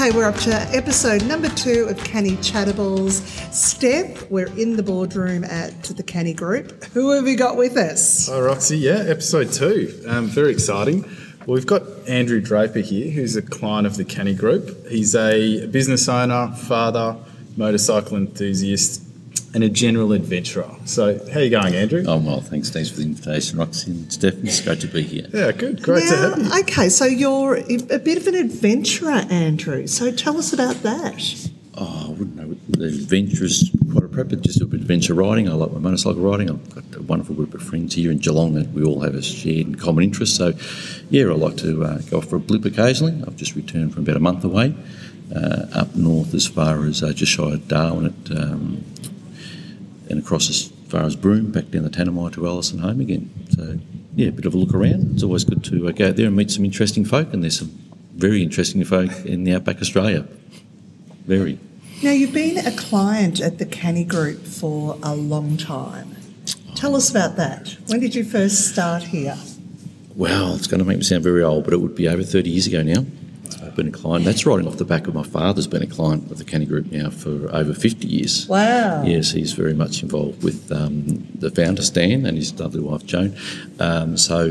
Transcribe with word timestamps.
Okay, 0.00 0.16
we're 0.16 0.24
up 0.24 0.36
to 0.36 0.54
episode 0.74 1.26
number 1.26 1.50
two 1.50 1.86
of 1.90 1.98
Canny 2.02 2.30
Chattables. 2.36 3.20
Steph, 3.52 4.30
we're 4.30 4.46
in 4.56 4.76
the 4.76 4.82
boardroom 4.82 5.44
at 5.44 5.82
the 5.84 6.02
Canny 6.02 6.32
Group. 6.32 6.84
Who 6.94 7.10
have 7.10 7.24
we 7.24 7.34
got 7.34 7.58
with 7.58 7.76
us? 7.76 8.26
Hi, 8.26 8.40
Roxy. 8.40 8.78
Yeah, 8.78 9.04
episode 9.06 9.52
two. 9.52 10.02
Um, 10.08 10.28
very 10.28 10.52
exciting. 10.52 11.02
Well, 11.40 11.48
we've 11.48 11.66
got 11.66 11.82
Andrew 12.08 12.40
Draper 12.40 12.78
here, 12.78 13.10
who's 13.10 13.36
a 13.36 13.42
client 13.42 13.86
of 13.86 13.98
the 13.98 14.06
Canny 14.06 14.32
Group. 14.32 14.86
He's 14.86 15.14
a 15.14 15.66
business 15.66 16.08
owner, 16.08 16.50
father, 16.56 17.18
motorcycle 17.58 18.16
enthusiast, 18.16 19.02
and 19.54 19.64
a 19.64 19.68
general 19.68 20.12
adventurer. 20.12 20.70
So, 20.84 21.18
how 21.32 21.40
are 21.40 21.42
you 21.42 21.50
going, 21.50 21.74
Andrew? 21.74 22.04
Oh, 22.06 22.18
well, 22.18 22.40
thanks. 22.40 22.70
Thanks 22.70 22.90
for 22.90 22.98
the 22.98 23.04
invitation, 23.04 23.58
Roxy 23.58 23.90
and 23.90 24.12
Stephen. 24.12 24.46
It's 24.46 24.60
great 24.60 24.80
to 24.80 24.86
be 24.86 25.02
here. 25.02 25.26
Yeah, 25.32 25.52
good. 25.52 25.82
Great 25.82 26.08
to 26.08 26.16
have 26.16 26.38
you. 26.38 26.60
okay, 26.60 26.88
so 26.88 27.04
you're 27.04 27.56
a 27.56 27.98
bit 27.98 28.16
of 28.16 28.26
an 28.26 28.34
adventurer, 28.34 29.26
Andrew. 29.30 29.86
So 29.86 30.12
tell 30.12 30.38
us 30.38 30.52
about 30.52 30.76
that. 30.82 31.50
Oh, 31.74 32.06
I 32.06 32.10
wouldn't 32.10 32.36
know. 32.36 32.54
The 32.68 32.86
adventure 32.86 33.44
is 33.44 33.70
quite 33.90 34.04
a 34.04 34.08
prep, 34.08 34.28
but 34.28 34.42
just 34.42 34.60
a 34.60 34.66
bit 34.66 34.76
of 34.76 34.82
adventure 34.82 35.14
riding. 35.14 35.48
I 35.48 35.52
like 35.52 35.72
my 35.72 35.78
motorcycle 35.78 36.20
riding. 36.20 36.50
I've 36.50 36.74
got 36.74 37.00
a 37.00 37.02
wonderful 37.02 37.34
group 37.34 37.54
of 37.54 37.62
friends 37.62 37.94
here 37.94 38.10
in 38.10 38.18
Geelong 38.18 38.54
that 38.54 38.70
we 38.70 38.84
all 38.84 39.00
have 39.00 39.14
a 39.14 39.22
shared 39.22 39.66
and 39.66 39.80
common 39.80 40.04
interest. 40.04 40.36
So, 40.36 40.52
yeah, 41.10 41.24
I 41.24 41.34
like 41.34 41.56
to 41.58 41.82
uh, 41.84 41.98
go 42.10 42.18
off 42.18 42.26
for 42.26 42.36
a 42.36 42.40
blip 42.40 42.64
occasionally. 42.64 43.22
I've 43.26 43.36
just 43.36 43.56
returned 43.56 43.94
from 43.94 44.02
about 44.02 44.16
a 44.16 44.20
month 44.20 44.44
away, 44.44 44.74
uh, 45.34 45.66
up 45.72 45.96
north 45.96 46.34
as 46.34 46.46
far 46.46 46.84
as 46.84 47.02
uh, 47.02 47.12
just 47.12 47.32
shy 47.32 47.52
of 47.52 47.66
Darwin 47.66 48.06
at 48.06 48.36
um, 48.36 48.84
and 50.10 50.22
across 50.22 50.50
as 50.50 50.68
far 50.88 51.02
as 51.02 51.16
Broome, 51.16 51.52
back 51.52 51.70
down 51.70 51.84
the 51.84 51.90
Tanami 51.90 52.32
to 52.34 52.46
Alice 52.46 52.70
and 52.72 52.80
home 52.80 53.00
again. 53.00 53.30
So, 53.50 53.78
yeah, 54.14 54.28
a 54.28 54.32
bit 54.32 54.44
of 54.44 54.54
a 54.54 54.56
look 54.58 54.74
around. 54.74 55.14
It's 55.14 55.22
always 55.22 55.44
good 55.44 55.64
to 55.64 55.88
uh, 55.88 55.92
go 55.92 56.08
out 56.08 56.16
there 56.16 56.26
and 56.26 56.36
meet 56.36 56.50
some 56.50 56.64
interesting 56.64 57.04
folk, 57.04 57.32
and 57.32 57.42
there's 57.42 57.58
some 57.58 57.70
very 58.14 58.42
interesting 58.42 58.84
folk 58.84 59.24
in 59.24 59.44
the 59.44 59.54
outback 59.54 59.80
Australia. 59.80 60.26
Very. 61.26 61.58
Now, 62.02 62.10
you've 62.10 62.32
been 62.32 62.58
a 62.58 62.72
client 62.76 63.40
at 63.40 63.58
the 63.58 63.66
Canny 63.66 64.04
Group 64.04 64.44
for 64.46 64.98
a 65.02 65.14
long 65.14 65.56
time. 65.56 66.16
Tell 66.74 66.96
us 66.96 67.10
about 67.10 67.36
that. 67.36 67.76
When 67.86 68.00
did 68.00 68.14
you 68.14 68.24
first 68.24 68.72
start 68.72 69.02
here? 69.02 69.36
Well, 70.16 70.54
it's 70.54 70.66
going 70.66 70.80
to 70.80 70.84
make 70.84 70.98
me 70.98 71.04
sound 71.04 71.22
very 71.22 71.42
old, 71.42 71.64
but 71.64 71.72
it 71.72 71.78
would 71.78 71.94
be 71.94 72.08
over 72.08 72.22
30 72.22 72.50
years 72.50 72.66
ago 72.66 72.82
now. 72.82 73.04
I've 73.70 73.76
been 73.76 73.86
a 73.86 73.92
client. 73.92 74.24
That's 74.24 74.44
riding 74.44 74.66
off 74.66 74.78
the 74.78 74.84
back 74.84 75.06
of 75.06 75.14
my 75.14 75.22
father's 75.22 75.68
been 75.68 75.82
a 75.82 75.86
client 75.86 76.28
of 76.32 76.38
the 76.38 76.44
Canny 76.44 76.66
Group 76.66 76.90
now 76.90 77.08
for 77.08 77.48
over 77.54 77.72
50 77.72 78.08
years. 78.08 78.48
Wow. 78.48 79.04
Yes, 79.04 79.30
he's 79.30 79.52
very 79.52 79.74
much 79.74 80.02
involved 80.02 80.42
with 80.42 80.72
um, 80.72 81.28
the 81.36 81.50
founder, 81.52 81.82
Stan, 81.82 82.26
and 82.26 82.36
his 82.36 82.58
lovely 82.58 82.80
wife, 82.80 83.06
Joan. 83.06 83.36
Um, 83.78 84.16
so 84.16 84.48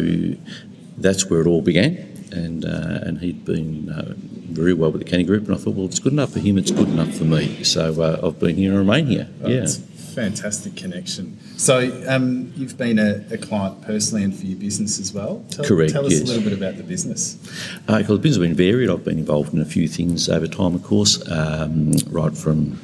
that's 0.98 1.30
where 1.30 1.42
it 1.42 1.48
all 1.48 1.62
began. 1.62 1.98
And, 2.32 2.64
uh, 2.64 3.00
and 3.04 3.20
he'd 3.20 3.44
been 3.44 3.90
uh, 3.90 4.14
very 4.16 4.74
well 4.74 4.92
with 4.92 5.04
the 5.04 5.10
Canny 5.10 5.26
Group, 5.26 5.48
and 5.48 5.56
I 5.56 5.58
thought, 5.58 5.76
well, 5.76 5.88
it's 5.88 6.00
good 6.00 6.14
enough 6.14 6.32
for 6.32 6.40
him, 6.40 6.58
it's 6.58 6.72
good 6.72 6.88
enough 6.88 7.14
for 7.14 7.26
me. 7.26 7.62
So 7.66 8.02
uh, 8.02 8.26
I've 8.26 8.40
been 8.40 8.56
here 8.56 8.70
and 8.70 8.80
remain 8.80 9.08
here. 9.08 9.28
Oh, 9.44 9.50
yeah. 9.50 9.68
Fantastic 10.14 10.76
connection. 10.76 11.38
So, 11.58 12.04
um, 12.08 12.52
you've 12.56 12.78
been 12.78 13.00
a, 13.00 13.24
a, 13.32 13.38
client 13.38 13.82
personally 13.82 14.24
and 14.24 14.36
for 14.36 14.46
your 14.46 14.58
business 14.58 15.00
as 15.00 15.14
well. 15.14 15.44
Tell, 15.50 15.66
Correct. 15.66 15.92
Tell 15.92 16.06
us 16.06 16.14
yes. 16.14 16.22
a 16.22 16.26
little 16.26 16.44
bit 16.44 16.54
about 16.54 16.78
the 16.78 16.84
business. 16.84 17.38
Uh, 17.88 18.02
the 18.02 18.18
business 18.18 18.38
has 18.38 18.38
been 18.38 18.56
varied. 18.56 18.90
I've 18.90 19.04
been 19.04 19.20
involved 19.20 19.54
in 19.54 19.62
a 19.62 19.66
few 19.66 19.88
things 19.88 20.28
over 20.30 20.48
time, 20.48 20.76
of 20.76 20.84
course, 20.84 21.22
um, 21.30 21.94
right 22.10 22.36
from 22.36 22.80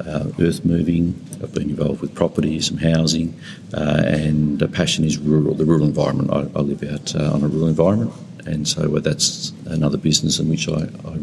uh, 0.00 0.30
earth 0.40 0.64
moving. 0.64 1.14
I've 1.42 1.54
been 1.54 1.70
involved 1.70 2.00
with 2.00 2.14
property, 2.14 2.60
some 2.60 2.78
housing, 2.78 3.38
uh, 3.74 4.02
and 4.06 4.60
a 4.62 4.68
passion 4.68 5.04
is 5.04 5.18
rural, 5.18 5.54
the 5.54 5.64
rural 5.64 5.84
environment. 5.84 6.30
I, 6.30 6.58
I 6.58 6.62
live 6.62 6.82
out 6.82 7.14
uh, 7.14 7.32
on 7.32 7.42
a 7.42 7.48
rural 7.48 7.68
environment, 7.68 8.12
and 8.46 8.66
so 8.66 8.88
that's 8.98 9.52
another 9.66 9.98
business 9.98 10.38
in 10.38 10.48
which 10.48 10.68
I, 10.68 10.88
I 11.04 11.18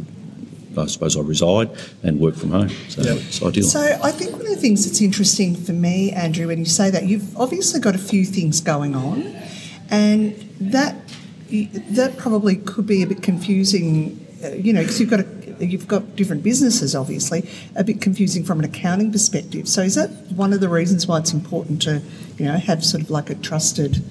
I 0.79 0.87
suppose 0.87 1.17
I 1.17 1.21
reside 1.21 1.69
and 2.03 2.19
work 2.19 2.35
from 2.35 2.51
home. 2.51 2.69
So 2.89 3.01
yep. 3.01 3.17
it's 3.17 3.41
ideal. 3.43 3.63
So 3.63 3.99
I 4.03 4.11
think 4.11 4.31
one 4.31 4.41
of 4.41 4.47
the 4.47 4.55
things 4.55 4.85
that's 4.85 5.01
interesting 5.01 5.55
for 5.55 5.73
me, 5.73 6.11
Andrew, 6.11 6.47
when 6.47 6.59
you 6.59 6.65
say 6.65 6.89
that, 6.89 7.05
you've 7.05 7.37
obviously 7.37 7.79
got 7.79 7.95
a 7.95 7.99
few 7.99 8.25
things 8.25 8.61
going 8.61 8.95
on, 8.95 9.35
and 9.89 10.35
that 10.59 10.95
that 11.91 12.17
probably 12.17 12.55
could 12.55 12.87
be 12.87 13.03
a 13.03 13.07
bit 13.07 13.21
confusing. 13.21 14.25
Uh, 14.43 14.49
you 14.51 14.71
know, 14.71 14.81
because 14.81 14.99
you've 15.01 15.09
got 15.09 15.19
a, 15.19 15.65
you've 15.65 15.87
got 15.87 16.15
different 16.15 16.43
businesses, 16.43 16.95
obviously, 16.95 17.49
a 17.75 17.83
bit 17.83 17.99
confusing 18.01 18.43
from 18.43 18.59
an 18.59 18.65
accounting 18.65 19.11
perspective. 19.11 19.67
So 19.67 19.81
is 19.81 19.95
that 19.95 20.09
one 20.33 20.53
of 20.53 20.61
the 20.61 20.69
reasons 20.69 21.07
why 21.07 21.19
it's 21.19 21.33
important 21.33 21.81
to, 21.81 22.01
you 22.37 22.45
know, 22.45 22.57
have 22.57 22.85
sort 22.85 23.03
of 23.03 23.09
like 23.09 23.29
a 23.29 23.35
trusted 23.35 24.01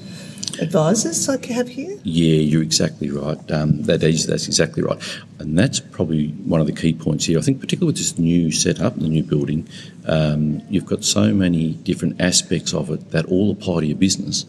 advisors 0.61 1.29
like 1.29 1.49
you 1.49 1.55
have 1.55 1.69
here? 1.69 1.99
Yeah, 2.03 2.41
you're 2.41 2.63
exactly 2.63 3.11
right. 3.11 3.39
Um, 3.51 3.83
that 3.83 4.03
is, 4.03 4.27
that's 4.27 4.47
exactly 4.47 4.83
right. 4.83 4.99
And 5.39 5.59
that's 5.59 5.81
probably 5.81 6.29
one 6.29 6.61
of 6.61 6.67
the 6.67 6.73
key 6.73 6.93
points 6.93 7.27
here. 7.27 7.39
I 7.39 7.43
think, 7.43 7.61
particularly 7.61 7.93
with 7.93 7.99
this 7.99 8.19
new 8.19 8.51
setup, 8.51 8.97
the 8.97 9.09
new 9.09 9.23
building, 9.23 9.69
um, 10.07 10.63
you've 10.69 10.87
got 10.87 11.05
so 11.05 11.33
many 11.33 11.75
different 11.75 12.21
aspects 12.21 12.75
of 12.75 12.91
it 12.91 13.11
that 13.11 13.27
all 13.27 13.51
apply 13.51 13.81
to 13.81 13.87
your 13.87 13.97
business. 13.97 14.45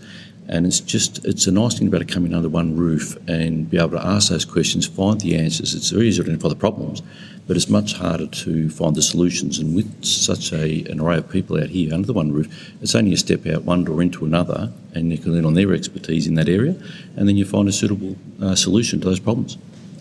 And 0.52 0.66
it's 0.66 0.80
just, 0.80 1.24
it's 1.26 1.46
a 1.46 1.52
nice 1.52 1.78
thing 1.78 1.88
about 1.88 2.08
coming 2.08 2.34
under 2.34 2.50
one 2.50 2.76
roof 2.76 3.16
and 3.28 3.70
be 3.70 3.78
able 3.78 3.92
to 3.92 4.04
ask 4.06 4.30
those 4.30 4.46
questions, 4.46 4.88
find 4.88 5.22
the 5.22 5.38
answers. 5.38 5.76
It's 5.76 5.92
very 5.92 6.08
easy 6.08 6.24
to 6.24 6.24
identify 6.24 6.50
the 6.50 6.56
problems, 6.56 7.04
but 7.46 7.56
it's 7.56 7.70
much 7.70 7.94
harder 7.94 8.26
to 8.26 8.70
find 8.72 8.96
the 8.96 9.04
solutions. 9.04 9.60
And 9.60 9.76
with 9.76 10.04
such 10.04 10.52
a, 10.52 10.84
an 10.90 11.00
array 11.00 11.18
of 11.18 11.30
people 11.30 11.62
out 11.62 11.70
here 11.70 11.94
under 11.94 12.08
the 12.08 12.14
one 12.14 12.32
roof, 12.32 12.74
it's 12.82 12.96
only 12.96 13.14
a 13.14 13.18
step 13.18 13.46
out 13.46 13.62
one 13.64 13.84
door 13.84 14.02
into 14.02 14.26
another, 14.26 14.72
and 14.96 15.12
you 15.12 15.20
can 15.20 15.34
lean 15.34 15.46
on 15.46 15.54
their 15.54 15.72
expertise 15.72 16.26
in 16.26 16.34
that 16.34 16.50
area, 16.50 16.76
and 17.16 17.30
then 17.30 17.38
you 17.38 17.46
find 17.46 17.70
a 17.70 17.72
suitable 17.72 18.16
uh, 18.42 18.56
solution 18.56 19.00
to 19.02 19.06
those 19.06 19.20
problems. 19.20 19.60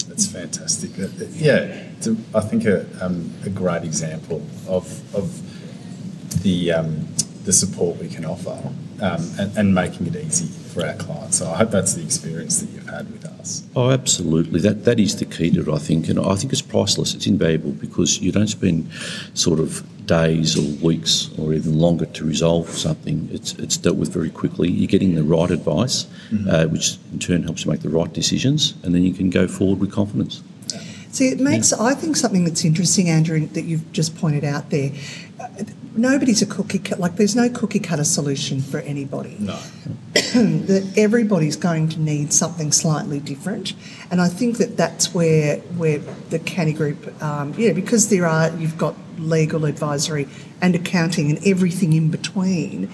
That's 0.08 0.26
fantastic. 0.26 0.92
Yeah, 1.36 1.84
a, 2.06 2.16
I 2.34 2.40
think 2.40 2.64
a, 2.64 2.86
um, 3.04 3.30
a 3.44 3.50
great 3.50 3.84
example 3.84 4.40
of, 4.66 5.14
of 5.14 6.42
the, 6.42 6.72
um, 6.72 7.06
the 7.44 7.52
support 7.52 7.98
we 7.98 8.08
can 8.08 8.24
offer 8.24 8.72
um, 9.00 9.24
and, 9.38 9.56
and, 9.56 9.74
making 9.74 10.06
it 10.06 10.16
easy 10.16 10.46
for 10.70 10.84
our 10.84 10.94
clients. 10.94 11.38
So 11.38 11.50
I 11.50 11.56
hope 11.56 11.70
that's 11.70 11.94
the 11.94 12.02
experience 12.02 12.60
that 12.60 12.70
you've 12.70 12.88
had 12.88 13.10
with 13.12 13.24
us. 13.24 13.64
Oh, 13.76 13.90
absolutely. 13.90 14.60
That 14.60 14.84
that 14.84 14.98
is 14.98 15.16
the 15.16 15.24
key 15.24 15.50
to 15.50 15.60
it, 15.60 15.68
I 15.68 15.78
think, 15.78 16.08
and 16.08 16.18
I 16.18 16.34
think 16.34 16.52
it's 16.52 16.62
priceless. 16.62 17.14
It's 17.14 17.26
invaluable 17.26 17.72
because 17.72 18.20
you 18.20 18.32
don't 18.32 18.48
spend 18.48 18.90
sort 19.34 19.60
of 19.60 19.82
days 20.06 20.56
or 20.56 20.84
weeks 20.84 21.30
or 21.38 21.52
even 21.52 21.78
longer 21.78 22.06
to 22.06 22.24
resolve 22.24 22.68
something. 22.70 23.28
It's 23.32 23.52
it's 23.54 23.76
dealt 23.76 23.96
with 23.96 24.12
very 24.12 24.30
quickly. 24.30 24.70
You're 24.70 24.88
getting 24.88 25.14
the 25.14 25.24
right 25.24 25.50
advice, 25.50 26.06
mm-hmm. 26.30 26.48
uh, 26.50 26.66
which 26.66 26.98
in 27.12 27.18
turn 27.18 27.42
helps 27.44 27.64
you 27.64 27.70
make 27.70 27.80
the 27.80 27.90
right 27.90 28.12
decisions, 28.12 28.74
and 28.82 28.94
then 28.94 29.04
you 29.04 29.14
can 29.14 29.30
go 29.30 29.46
forward 29.46 29.80
with 29.80 29.92
confidence. 29.92 30.42
See, 31.10 31.28
it 31.28 31.40
makes, 31.40 31.72
yeah. 31.72 31.82
I 31.82 31.94
think, 31.94 32.16
something 32.16 32.44
that's 32.44 32.64
interesting, 32.64 33.08
Andrew, 33.08 33.46
that 33.46 33.62
you've 33.62 33.90
just 33.92 34.16
pointed 34.16 34.44
out 34.44 34.70
there. 34.70 34.92
Nobody's 35.98 36.42
a 36.42 36.46
cookie 36.46 36.78
cut, 36.78 37.00
like, 37.00 37.16
there's 37.16 37.34
no 37.34 37.48
cookie 37.48 37.80
cutter 37.80 38.04
solution 38.04 38.60
for 38.60 38.78
anybody. 38.80 39.36
No. 39.38 39.58
that 40.14 40.94
everybody's 40.96 41.56
going 41.56 41.88
to 41.90 42.00
need 42.00 42.32
something 42.32 42.72
slightly 42.72 43.18
different. 43.18 43.74
And 44.10 44.20
I 44.20 44.28
think 44.28 44.58
that 44.58 44.76
that's 44.76 45.12
where, 45.12 45.58
where 45.76 45.98
the 46.30 46.38
Canny 46.38 46.72
Group, 46.72 47.22
um, 47.22 47.52
yeah, 47.58 47.72
because 47.72 48.08
there 48.10 48.26
are, 48.26 48.50
you've 48.56 48.78
got 48.78 48.94
legal 49.18 49.64
advisory 49.64 50.28
and 50.60 50.74
accounting 50.74 51.30
and 51.30 51.46
everything 51.46 51.92
in 51.92 52.10
between, 52.10 52.90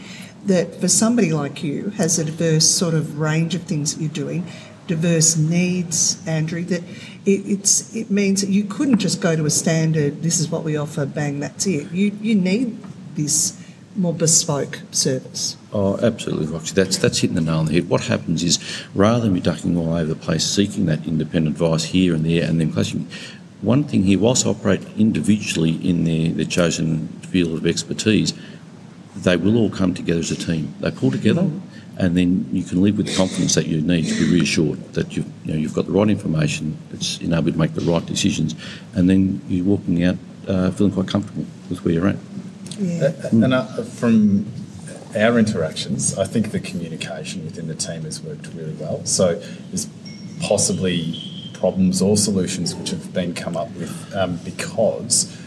that 0.47 0.81
for 0.81 0.89
somebody 0.89 1.33
like 1.33 1.63
you 1.63 1.91
has 1.91 2.19
a 2.19 2.25
diverse 2.25 2.69
sort 2.69 2.95
of 2.95 3.19
range 3.19 3.55
of 3.55 3.63
things 3.63 3.95
that 3.95 4.03
you're 4.03 4.13
doing 4.13 4.47
diverse 4.87 5.37
needs, 5.37 6.23
Andrew, 6.27 6.63
that 6.65 6.83
it, 7.25 7.31
it's 7.47 7.95
it 7.95 8.11
means 8.11 8.43
that 8.43 8.51
you 8.51 8.65
couldn't 8.65 8.99
just 8.99 9.21
go 9.21 9.35
to 9.35 9.47
a 9.47 9.51
standard. 9.51 10.23
This 10.23 10.41
is 10.41 10.51
what 10.51 10.63
we 10.63 10.77
offer. 10.77 11.07
Bang, 11.07 11.41
that's 11.41 11.67
it. 11.67 11.91
You 11.93 12.13
you 12.21 12.35
need 12.35 12.79
this 13.15 13.61
more 13.97 14.13
bespoke 14.13 14.81
service. 14.91 15.57
Oh, 15.73 15.99
absolutely, 15.99 16.47
Roxy. 16.47 16.75
That's 16.75 16.97
that's 16.99 17.19
hitting 17.19 17.37
the 17.37 17.41
nail 17.41 17.59
on 17.59 17.67
the 17.67 17.75
head. 17.75 17.89
What 17.89 18.03
happens 18.03 18.43
is, 18.43 18.59
rather 18.95 19.25
than 19.25 19.35
be 19.35 19.41
ducking 19.41 19.77
all 19.77 19.95
over 19.95 20.07
the 20.07 20.17
place, 20.17 20.45
seeking 20.45 20.87
that 20.87 21.07
independent 21.07 21.57
advice 21.57 21.85
here 21.85 22.15
and 22.15 22.25
there, 22.25 22.49
and 22.49 22.61
then 22.61 22.73
clashing. 22.73 23.09
One 23.63 23.85
thing 23.85 24.03
here, 24.03 24.19
whilst 24.19 24.45
operate 24.45 24.83
individually 24.99 25.77
in 25.89 26.05
their, 26.05 26.33
their 26.33 26.45
chosen 26.45 27.09
field 27.21 27.57
of 27.57 27.67
expertise, 27.67 28.35
they 29.17 29.39
will 29.39 29.57
all 29.57 29.71
come 29.71 29.95
together 29.95 30.21
as 30.21 30.31
a 30.31 30.37
team. 30.37 30.75
They 30.81 30.91
pull 30.91 31.11
together. 31.11 31.43
Mm-hmm 31.43 31.71
and 31.97 32.17
then 32.17 32.49
you 32.53 32.65
can 32.65 32.83
live 32.83 32.97
with 32.97 33.07
the 33.07 33.15
confidence 33.15 33.55
that 33.55 33.67
you 33.67 33.81
need 33.81 34.07
to 34.07 34.19
be 34.19 34.33
reassured 34.33 34.83
that 34.95 35.17
you've, 35.17 35.31
you 35.45 35.53
know, 35.53 35.59
you've 35.59 35.75
got 35.75 35.87
the 35.87 35.93
right 35.93 36.09
information, 36.09 36.77
that's 36.91 37.19
enabled 37.21 37.55
to 37.55 37.59
make 37.59 37.75
the 37.75 37.81
right 37.83 38.05
decisions, 38.07 38.55
and 38.95 39.09
then 39.09 39.41
you're 39.49 39.65
walking 39.65 40.03
out 40.03 40.17
uh, 40.49 40.71
feeling 40.73 40.93
quite 40.93 41.09
comfortable 41.09 41.47
with 41.71 41.85
where 41.85 41.95
you're 41.95 42.09
at. 42.09 42.17
Yeah. 42.79 43.13
Uh, 43.25 43.29
and 43.31 43.55
uh, 43.55 43.83
from 43.83 44.47
our 45.17 45.39
interactions, 45.39 46.19
I 46.19 46.25
think 46.25 46.51
the 46.51 46.61
communication 46.61 47.45
within 47.45 47.69
the 47.69 47.75
team 47.75 48.03
has 48.03 48.23
worked 48.23 48.49
really 48.55 48.75
well. 48.75 49.05
So 49.05 49.35
there's 49.71 49.89
possibly 50.41 51.51
problems 51.55 52.03
or 52.03 52.17
solutions 52.17 52.75
which 52.75 52.91
have 52.91 53.13
been 53.13 53.33
come 53.35 53.57
up 53.57 53.71
with 53.75 54.15
um, 54.15 54.39
because 54.45 55.41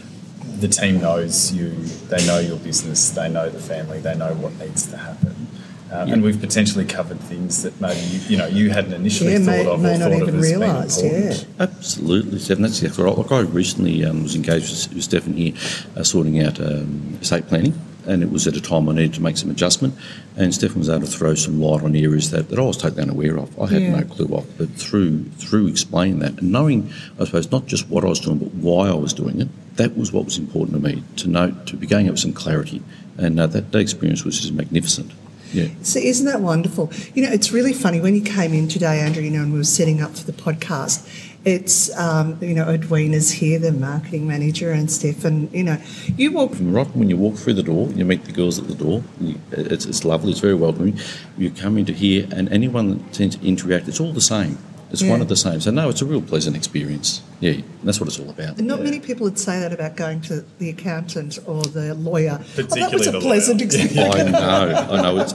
the 0.58 0.68
team 0.68 1.00
knows 1.00 1.52
you, 1.52 1.70
they 2.08 2.26
know 2.26 2.38
your 2.38 2.58
business, 2.58 3.10
they 3.10 3.28
know 3.28 3.48
the 3.50 3.60
family, 3.60 4.00
they 4.00 4.16
know 4.16 4.34
what 4.34 4.58
needs 4.58 4.86
to 4.88 4.96
happen 4.96 5.48
Um, 5.90 6.12
And 6.12 6.22
we've 6.22 6.38
potentially 6.40 6.84
covered 6.84 7.18
things 7.20 7.62
that 7.62 7.80
maybe 7.80 8.00
you, 8.00 8.20
you 8.30 8.36
know 8.36 8.46
you 8.46 8.70
hadn't 8.70 8.92
initially 8.92 9.32
Yeah, 9.32 9.38
thought 9.38 9.46
may- 9.64 9.66
of 9.66 9.80
may 9.80 9.94
or 9.94 9.98
not 9.98 10.10
thought 10.10 10.16
even 10.22 10.28
of 10.28 10.34
as 10.34 10.48
being 10.48 10.60
realised, 10.60 11.04
yeah. 11.04 11.34
Absolutely, 11.60 12.38
Stephen. 12.38 12.62
That's 12.62 12.82
exactly 12.82 13.04
right. 13.04 13.16
Like 13.16 13.32
I 13.32 13.40
recently 13.40 14.04
um, 14.04 14.22
was 14.22 14.34
engaged 14.34 14.70
with, 14.70 14.94
with 14.94 15.04
Stephen 15.04 15.32
here, 15.34 15.54
uh, 15.96 16.02
sorting 16.02 16.42
out 16.44 16.60
um, 16.60 17.16
estate 17.22 17.46
planning, 17.48 17.72
and 18.06 18.22
it 18.22 18.30
was 18.30 18.46
at 18.46 18.54
a 18.54 18.60
time 18.60 18.86
I 18.88 18.92
needed 18.94 19.14
to 19.14 19.22
make 19.22 19.38
some 19.38 19.50
adjustment. 19.50 19.94
And 20.36 20.54
Stephen 20.54 20.78
was 20.78 20.88
able 20.90 21.06
to 21.06 21.06
throw 21.06 21.34
some 21.34 21.58
light 21.60 21.82
on 21.82 21.96
areas 21.96 22.30
that, 22.32 22.48
that 22.50 22.58
I 22.58 22.62
was 22.62 22.76
totally 22.76 23.02
unaware 23.02 23.38
of. 23.38 23.58
I 23.58 23.66
had 23.68 23.80
Yeah. 23.82 23.98
no 24.00 24.04
clue 24.04 24.36
of, 24.36 24.44
but 24.58 24.68
through 24.72 25.24
through 25.38 25.68
explaining 25.68 26.18
that 26.18 26.38
and 26.40 26.52
knowing, 26.52 26.90
I 27.18 27.24
suppose, 27.24 27.50
not 27.50 27.66
just 27.66 27.88
what 27.88 28.04
I 28.04 28.08
was 28.08 28.20
doing, 28.20 28.38
but 28.38 28.52
why 28.54 28.88
I 28.88 28.94
was 28.94 29.14
doing 29.14 29.40
it. 29.40 29.48
That 29.76 29.96
was 29.96 30.12
what 30.12 30.26
was 30.26 30.36
important 30.38 30.82
to 30.82 30.86
me 30.86 31.02
to 31.16 31.28
know, 31.28 31.52
to 31.66 31.76
be 31.76 31.86
going 31.86 32.08
up 32.08 32.12
with 32.12 32.20
some 32.20 32.34
clarity, 32.34 32.82
and 33.16 33.40
uh, 33.40 33.46
that, 33.46 33.72
that 33.72 33.78
experience 33.78 34.22
was 34.24 34.38
just 34.38 34.52
magnificent. 34.52 35.12
Yeah. 35.52 35.68
So 35.82 35.98
isn't 35.98 36.26
that 36.26 36.40
wonderful? 36.40 36.90
You 37.14 37.24
know, 37.24 37.32
it's 37.32 37.52
really 37.52 37.72
funny 37.72 38.00
when 38.00 38.14
you 38.14 38.22
came 38.22 38.52
in 38.52 38.68
today, 38.68 39.00
Andrew. 39.00 39.22
You 39.22 39.30
know, 39.30 39.42
and 39.42 39.52
we 39.52 39.58
were 39.58 39.64
setting 39.64 40.00
up 40.02 40.16
for 40.16 40.24
the 40.24 40.32
podcast. 40.32 41.08
It's 41.44 41.96
um, 41.96 42.36
you 42.42 42.54
know, 42.54 42.68
Edwina's 42.68 43.30
here, 43.30 43.58
the 43.58 43.72
marketing 43.72 44.26
manager, 44.26 44.72
and 44.72 44.90
Stefan. 44.90 45.48
You 45.52 45.64
know, 45.64 45.78
you 46.16 46.32
walk. 46.32 46.52
Right 46.60 46.86
when 46.96 47.08
you 47.08 47.16
walk 47.16 47.36
through 47.36 47.54
the 47.54 47.62
door, 47.62 47.88
you 47.90 48.04
meet 48.04 48.24
the 48.24 48.32
girls 48.32 48.58
at 48.58 48.68
the 48.68 48.74
door. 48.74 49.02
You, 49.20 49.40
it's, 49.52 49.86
it's 49.86 50.04
lovely. 50.04 50.32
It's 50.32 50.40
very 50.40 50.54
welcoming. 50.54 50.98
You 51.36 51.50
come 51.50 51.78
into 51.78 51.92
here, 51.92 52.26
and 52.32 52.50
anyone 52.52 52.90
that 52.90 53.12
tends 53.12 53.36
to 53.36 53.46
interact, 53.46 53.88
it's 53.88 54.00
all 54.00 54.12
the 54.12 54.20
same. 54.20 54.58
It's 54.90 55.02
one 55.02 55.20
of 55.20 55.28
the 55.28 55.36
same. 55.36 55.60
So 55.60 55.70
no, 55.70 55.88
it's 55.88 56.02
a 56.02 56.06
real 56.06 56.22
pleasant 56.22 56.56
experience. 56.56 57.22
Yeah, 57.40 57.60
that's 57.84 58.00
what 58.00 58.08
it's 58.08 58.18
all 58.18 58.30
about. 58.30 58.58
And 58.58 58.66
not 58.66 58.82
many 58.82 58.98
people 58.98 59.24
would 59.24 59.38
say 59.38 59.60
that 59.60 59.72
about 59.72 59.96
going 59.96 60.20
to 60.22 60.44
the 60.58 60.70
accountant 60.70 61.38
or 61.46 61.62
the 61.62 61.94
lawyer. 61.94 62.40
oh, 62.40 62.62
that 62.62 62.92
was 62.92 63.06
a 63.06 63.12
the 63.12 63.20
pleasant 63.20 63.60
lawyer. 63.60 63.66
experience. 63.66 64.18
I 64.18 64.22
know, 64.30 64.88
I 64.90 65.02
know. 65.02 65.18
It's, 65.18 65.32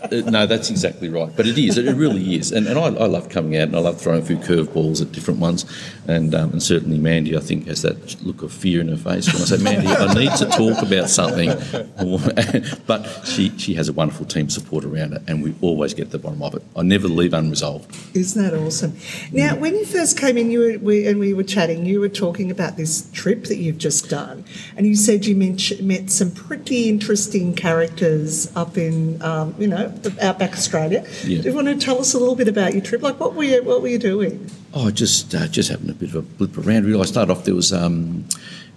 uh, 0.00 0.22
no, 0.30 0.46
that's 0.46 0.70
exactly 0.70 1.08
right. 1.08 1.30
But 1.36 1.46
it 1.46 1.56
is, 1.56 1.78
it 1.78 1.94
really 1.94 2.34
is. 2.34 2.50
And, 2.50 2.66
and 2.66 2.78
I, 2.78 2.86
I 2.86 3.06
love 3.06 3.28
coming 3.28 3.56
out 3.56 3.68
and 3.68 3.76
I 3.76 3.80
love 3.80 4.00
throwing 4.00 4.22
a 4.22 4.24
few 4.24 4.36
curveballs 4.36 5.02
at 5.02 5.12
different 5.12 5.40
ones. 5.40 5.64
And, 6.08 6.34
um, 6.34 6.52
and 6.52 6.62
certainly 6.62 6.98
Mandy, 6.98 7.36
I 7.36 7.40
think, 7.40 7.66
has 7.66 7.82
that 7.82 8.22
look 8.24 8.42
of 8.42 8.52
fear 8.52 8.80
in 8.80 8.88
her 8.88 8.96
face 8.96 9.32
when 9.32 9.42
I 9.42 9.44
say, 9.44 9.58
Mandy, 9.58 9.88
I 9.88 10.14
need 10.14 10.32
to 10.36 10.46
talk 10.46 10.82
about 10.82 11.10
something. 11.10 11.48
but 12.86 13.04
she, 13.24 13.56
she 13.56 13.74
has 13.74 13.88
a 13.88 13.92
wonderful 13.92 14.26
team 14.26 14.48
support 14.48 14.84
around 14.84 15.12
it 15.12 15.22
and 15.28 15.42
we 15.42 15.54
always 15.60 15.94
get 15.94 16.06
to 16.06 16.10
the 16.10 16.18
bottom 16.18 16.42
of 16.42 16.54
it. 16.54 16.62
I 16.74 16.82
never 16.82 17.06
leave 17.08 17.34
unresolved. 17.34 17.94
Isn't 18.16 18.42
that 18.42 18.53
awesome? 18.54 18.96
Now, 19.32 19.56
when 19.56 19.74
you 19.74 19.84
first 19.84 20.18
came 20.18 20.36
in, 20.38 20.50
you 20.50 20.58
were, 20.60 20.78
we, 20.78 21.06
and 21.06 21.18
we 21.18 21.34
were 21.34 21.42
chatting, 21.42 21.84
you 21.84 22.00
were 22.00 22.08
talking 22.08 22.50
about 22.50 22.76
this 22.76 23.10
trip 23.12 23.44
that 23.44 23.56
you've 23.56 23.78
just 23.78 24.08
done, 24.08 24.44
and 24.76 24.86
you 24.86 24.96
said 24.96 25.26
you 25.26 25.36
met, 25.36 25.80
met 25.80 26.10
some 26.10 26.30
pretty 26.30 26.88
interesting 26.88 27.54
characters 27.54 28.54
up 28.56 28.76
in, 28.76 29.20
um, 29.22 29.54
you 29.58 29.66
know, 29.66 29.92
outback 30.20 30.52
Australia. 30.52 31.06
Yeah. 31.24 31.42
Do 31.42 31.48
you 31.50 31.54
want 31.54 31.68
to 31.68 31.76
tell 31.76 31.98
us 31.98 32.14
a 32.14 32.18
little 32.18 32.36
bit 32.36 32.48
about 32.48 32.72
your 32.72 32.82
trip? 32.82 33.02
Like, 33.02 33.20
what 33.20 33.34
were 33.34 33.44
you, 33.44 33.62
what 33.62 33.82
were 33.82 33.88
you 33.88 33.98
doing? 33.98 34.50
Oh, 34.72 34.90
just 34.90 35.34
uh, 35.34 35.46
just 35.46 35.70
having 35.70 35.88
a 35.90 35.94
bit 35.94 36.08
of 36.10 36.16
a 36.16 36.22
blip 36.22 36.58
around. 36.58 36.84
Really, 36.84 37.00
I 37.00 37.04
started 37.04 37.30
off. 37.30 37.44
There 37.44 37.54
was, 37.54 37.72
um, 37.72 38.24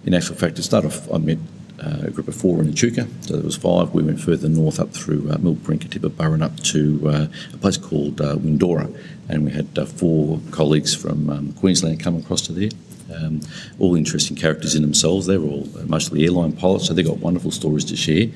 in 0.04 0.14
actual 0.14 0.36
fact, 0.36 0.56
to 0.56 0.62
start 0.62 0.84
off, 0.84 1.10
I 1.12 1.18
met 1.18 1.38
uh, 1.80 2.06
a 2.06 2.10
group 2.10 2.28
of 2.28 2.34
four 2.34 2.60
in 2.60 2.68
Echuca. 2.68 3.06
So 3.22 3.34
there 3.34 3.44
was 3.44 3.56
five. 3.56 3.94
We 3.94 4.02
went 4.02 4.20
further 4.20 4.48
north 4.48 4.80
up 4.80 4.92
through 4.92 5.30
uh, 5.30 5.36
Milparinka, 5.36 5.88
Katiba 5.88 6.42
up 6.42 6.56
to 6.60 7.08
uh, 7.08 7.26
a 7.52 7.56
place 7.58 7.76
called 7.76 8.20
uh, 8.20 8.36
Windora, 8.36 8.94
and 9.28 9.44
we 9.44 9.52
had 9.52 9.78
uh, 9.78 9.86
four 9.86 10.40
colleagues 10.50 10.94
from 10.94 11.30
um, 11.30 11.52
Queensland 11.54 12.00
come 12.00 12.16
across 12.16 12.42
to 12.42 12.52
there. 12.52 12.70
Um, 13.14 13.40
all 13.78 13.96
interesting 13.96 14.36
characters 14.36 14.74
in 14.74 14.82
themselves. 14.82 15.26
They're 15.26 15.40
all 15.40 15.66
mostly 15.86 16.24
airline 16.24 16.52
pilots, 16.52 16.86
so 16.86 16.92
they've 16.92 17.06
got 17.06 17.18
wonderful 17.18 17.50
stories 17.50 17.86
to 17.86 17.96
share. 17.96 18.26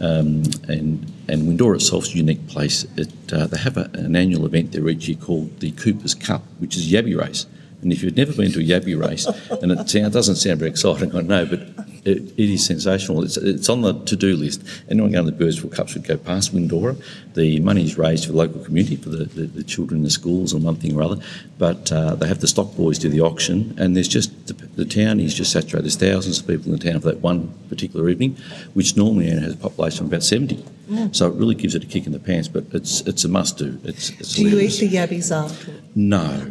Um, 0.00 0.44
and 0.66 1.12
and 1.28 1.42
Windora 1.42 1.76
itself 1.76 2.04
is 2.04 2.14
a 2.14 2.16
unique 2.18 2.46
place. 2.48 2.86
It, 2.96 3.12
uh, 3.32 3.46
they 3.46 3.58
have 3.58 3.76
a, 3.76 3.90
an 3.94 4.16
annual 4.16 4.46
event 4.46 4.72
there 4.72 4.88
each 4.88 5.08
year 5.08 5.18
called 5.18 5.60
the 5.60 5.72
Cooper's 5.72 6.14
Cup, 6.14 6.42
which 6.58 6.76
is 6.76 6.90
a 6.90 6.96
yabby 6.96 7.18
race. 7.18 7.46
And 7.82 7.92
if 7.92 8.02
you've 8.02 8.16
never 8.16 8.32
been 8.32 8.50
to 8.52 8.60
a 8.60 8.62
yabby 8.62 8.98
race, 8.98 9.26
and 9.60 9.70
it 9.70 9.90
sound, 9.90 10.14
doesn't 10.14 10.36
sound 10.36 10.58
very 10.58 10.70
exciting, 10.70 11.14
I 11.14 11.20
know, 11.20 11.44
but 11.44 11.60
it, 12.04 12.18
it 12.38 12.50
is 12.50 12.64
sensational. 12.64 13.22
It's, 13.22 13.36
it's 13.36 13.68
on 13.68 13.82
the 13.82 13.94
to-do 14.04 14.36
list. 14.36 14.62
Anyone 14.90 15.12
going 15.12 15.24
to 15.24 15.30
the 15.30 15.44
Birdsville 15.44 15.72
Cup 15.72 15.88
should 15.88 16.04
go 16.04 16.16
past 16.16 16.54
Windora. 16.54 17.02
The 17.34 17.60
money 17.60 17.84
is 17.84 17.96
raised 17.96 18.26
for 18.26 18.32
the 18.32 18.38
local 18.38 18.62
community, 18.62 18.96
for 18.96 19.08
the, 19.08 19.24
the, 19.24 19.46
the 19.46 19.64
children 19.64 19.98
in 20.00 20.04
the 20.04 20.10
schools 20.10 20.52
and 20.52 20.62
one 20.62 20.76
thing 20.76 20.96
or 20.96 21.02
other. 21.02 21.22
But 21.58 21.90
uh, 21.90 22.14
they 22.14 22.28
have 22.28 22.40
the 22.40 22.48
stock 22.48 22.76
boys 22.76 22.98
do 22.98 23.08
the 23.08 23.20
auction, 23.20 23.74
and 23.78 23.96
there's 23.96 24.08
just 24.08 24.46
the, 24.46 24.52
the 24.52 24.84
town 24.84 25.20
is 25.20 25.34
just 25.34 25.52
saturated. 25.52 25.84
There's 25.84 25.96
thousands 25.96 26.40
of 26.40 26.46
people 26.46 26.72
in 26.72 26.78
the 26.78 26.90
town 26.90 27.00
for 27.00 27.08
that 27.08 27.20
one 27.20 27.52
particular 27.68 28.08
evening, 28.08 28.36
which 28.74 28.96
normally 28.96 29.30
has 29.30 29.54
a 29.54 29.56
population 29.56 30.04
of 30.04 30.10
about 30.10 30.22
70. 30.22 30.64
So 31.12 31.28
it 31.28 31.34
really 31.34 31.54
gives 31.54 31.74
it 31.74 31.82
a 31.82 31.86
kick 31.86 32.04
in 32.06 32.12
the 32.12 32.18
pants, 32.18 32.46
but 32.46 32.64
it's 32.72 33.00
it's 33.02 33.24
a 33.24 33.28
must 33.28 33.56
do. 33.56 33.80
It's, 33.84 34.10
it's 34.10 34.34
Do 34.34 34.46
you 34.46 34.60
eat 34.60 34.78
the 34.78 34.88
yabbies 34.88 35.34
after? 35.34 35.72
No. 35.94 36.26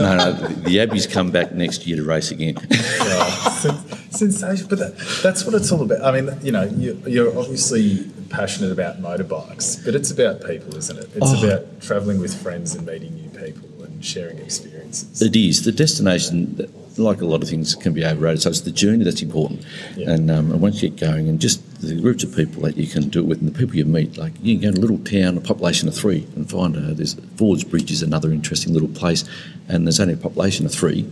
no, 0.00 0.16
no. 0.16 0.32
The, 0.32 0.54
the 0.62 0.76
yabbies 0.78 1.10
come 1.10 1.30
back 1.30 1.52
next 1.52 1.86
year 1.86 1.98
to 1.98 2.04
race 2.04 2.30
again. 2.30 2.56
Yeah, 2.70 3.26
sen- 3.50 3.98
But 4.40 4.78
that, 4.78 4.96
that's 5.22 5.44
what 5.44 5.54
it's 5.54 5.70
all 5.72 5.82
about. 5.82 6.02
I 6.02 6.20
mean, 6.20 6.30
you 6.42 6.52
know, 6.52 6.64
you, 6.64 7.00
you're 7.06 7.36
obviously 7.38 8.10
passionate 8.30 8.72
about 8.72 9.00
motorbikes, 9.00 9.84
but 9.84 9.94
it's 9.94 10.10
about 10.10 10.44
people, 10.44 10.76
isn't 10.76 10.98
it? 10.98 11.08
It's 11.14 11.32
Oh. 11.32 11.46
about 11.46 11.80
travelling 11.80 12.20
with 12.20 12.34
friends 12.40 12.74
and 12.74 12.86
meeting 12.86 13.14
new 13.14 13.28
people 13.30 13.68
and 13.84 14.04
sharing 14.04 14.38
experiences. 14.38 15.20
it 15.22 15.34
is. 15.36 15.64
The 15.64 15.72
destination, 15.72 16.70
like 16.98 17.20
a 17.20 17.24
lot 17.26 17.42
of 17.42 17.48
things, 17.48 17.74
can 17.74 17.92
be 17.92 18.04
overrated. 18.04 18.42
So 18.42 18.50
it's 18.50 18.60
the 18.62 18.70
journey 18.70 19.04
that's 19.04 19.22
important. 19.22 19.62
Yeah. 19.96 20.10
And, 20.10 20.30
um, 20.30 20.50
and 20.52 20.60
once 20.60 20.82
you 20.82 20.90
get 20.90 21.00
going, 21.00 21.28
and 21.28 21.40
just 21.40 21.62
the 21.80 21.98
groups 22.00 22.24
of 22.24 22.34
people 22.34 22.62
that 22.62 22.76
you 22.76 22.86
can 22.86 23.08
do 23.08 23.20
it 23.20 23.26
with, 23.26 23.38
and 23.40 23.48
the 23.48 23.58
people 23.58 23.76
you 23.76 23.84
meet, 23.84 24.16
like 24.18 24.32
you 24.42 24.58
can 24.58 24.70
go 24.70 24.72
to 24.74 24.78
a 24.78 24.82
little 24.82 24.98
town, 24.98 25.36
a 25.38 25.40
population 25.40 25.88
of 25.88 25.94
three, 25.94 26.26
and 26.36 26.50
find 26.50 26.76
uh, 26.76 26.92
there's 26.94 27.14
Fords 27.36 27.64
Bridge 27.64 27.90
is 27.90 28.02
another 28.02 28.30
interesting 28.32 28.72
little 28.74 28.88
place, 28.88 29.24
and 29.68 29.86
there's 29.86 30.00
only 30.00 30.14
a 30.14 30.18
population 30.18 30.66
of 30.66 30.72
three. 30.72 31.08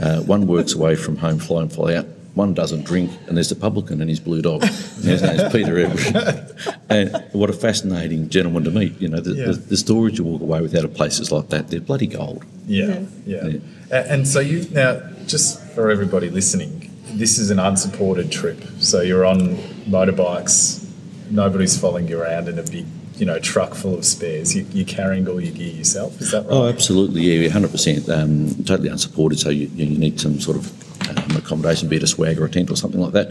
Uh, 0.00 0.20
one 0.22 0.46
works 0.46 0.74
away 0.74 0.94
from 0.94 1.16
home, 1.16 1.38
fly 1.38 1.62
and 1.62 1.72
fly 1.72 1.94
out. 1.94 2.06
One 2.34 2.54
doesn't 2.54 2.84
drink, 2.84 3.10
and 3.26 3.36
there's 3.36 3.48
the 3.48 3.56
publican 3.56 4.00
and 4.00 4.08
his 4.08 4.20
blue 4.20 4.40
dog. 4.40 4.62
And 4.62 4.72
his 5.04 5.20
name's 5.22 5.50
Peter 5.52 5.76
Everett. 5.78 6.76
and 6.88 7.24
what 7.32 7.50
a 7.50 7.52
fascinating 7.52 8.28
gentleman 8.28 8.62
to 8.64 8.70
meet. 8.70 9.00
You 9.00 9.08
know, 9.08 9.20
the, 9.20 9.34
Yeah. 9.34 9.46
the, 9.46 9.52
the 9.54 9.76
stories 9.76 10.16
you 10.16 10.24
walk 10.24 10.40
away 10.40 10.60
with 10.60 10.74
out 10.76 10.84
of 10.84 10.94
places 10.94 11.32
like 11.32 11.48
that, 11.48 11.68
they're 11.68 11.80
bloody 11.80 12.06
gold. 12.06 12.44
Yeah, 12.66 13.00
yeah. 13.26 13.54
A- 13.90 14.12
And 14.12 14.28
so 14.28 14.38
you 14.38 14.64
now, 14.70 15.00
just 15.26 15.60
for 15.74 15.90
everybody 15.90 16.30
listening, 16.30 16.90
this 17.14 17.36
is 17.38 17.50
an 17.50 17.58
unsupported 17.58 18.30
trip. 18.30 18.62
So 18.78 19.00
you're 19.00 19.24
on 19.26 19.56
motorbikes. 20.04 20.86
Nobody's 21.30 21.78
following 21.78 22.08
you 22.08 22.20
around 22.20 22.48
in 22.48 22.58
a 22.58 22.62
big, 22.62 22.86
you 23.16 23.26
know, 23.26 23.38
truck 23.40 23.74
full 23.74 23.96
of 23.98 24.04
spares. 24.04 24.54
You, 24.54 24.66
you're 24.72 24.86
carrying 24.86 25.28
all 25.28 25.40
your 25.40 25.52
gear 25.52 25.72
yourself. 25.74 26.20
Is 26.20 26.30
that 26.30 26.42
right? 26.42 26.50
Oh, 26.50 26.68
absolutely, 26.68 27.22
yeah, 27.22 27.48
hundred 27.50 27.70
percent. 27.72 28.08
Um, 28.08 28.48
totally 28.64 28.88
unsupported, 28.88 29.38
so 29.40 29.50
you, 29.50 29.66
you 29.74 29.86
need 29.98 30.20
some 30.20 30.40
sort 30.40 30.56
of 30.56 30.72
um, 31.10 31.36
accommodation, 31.36 31.88
be 31.88 31.96
it 31.96 32.02
a 32.02 32.06
swag 32.06 32.38
or 32.38 32.44
a 32.46 32.50
tent 32.50 32.70
or 32.70 32.76
something 32.76 33.00
like 33.00 33.12
that, 33.12 33.28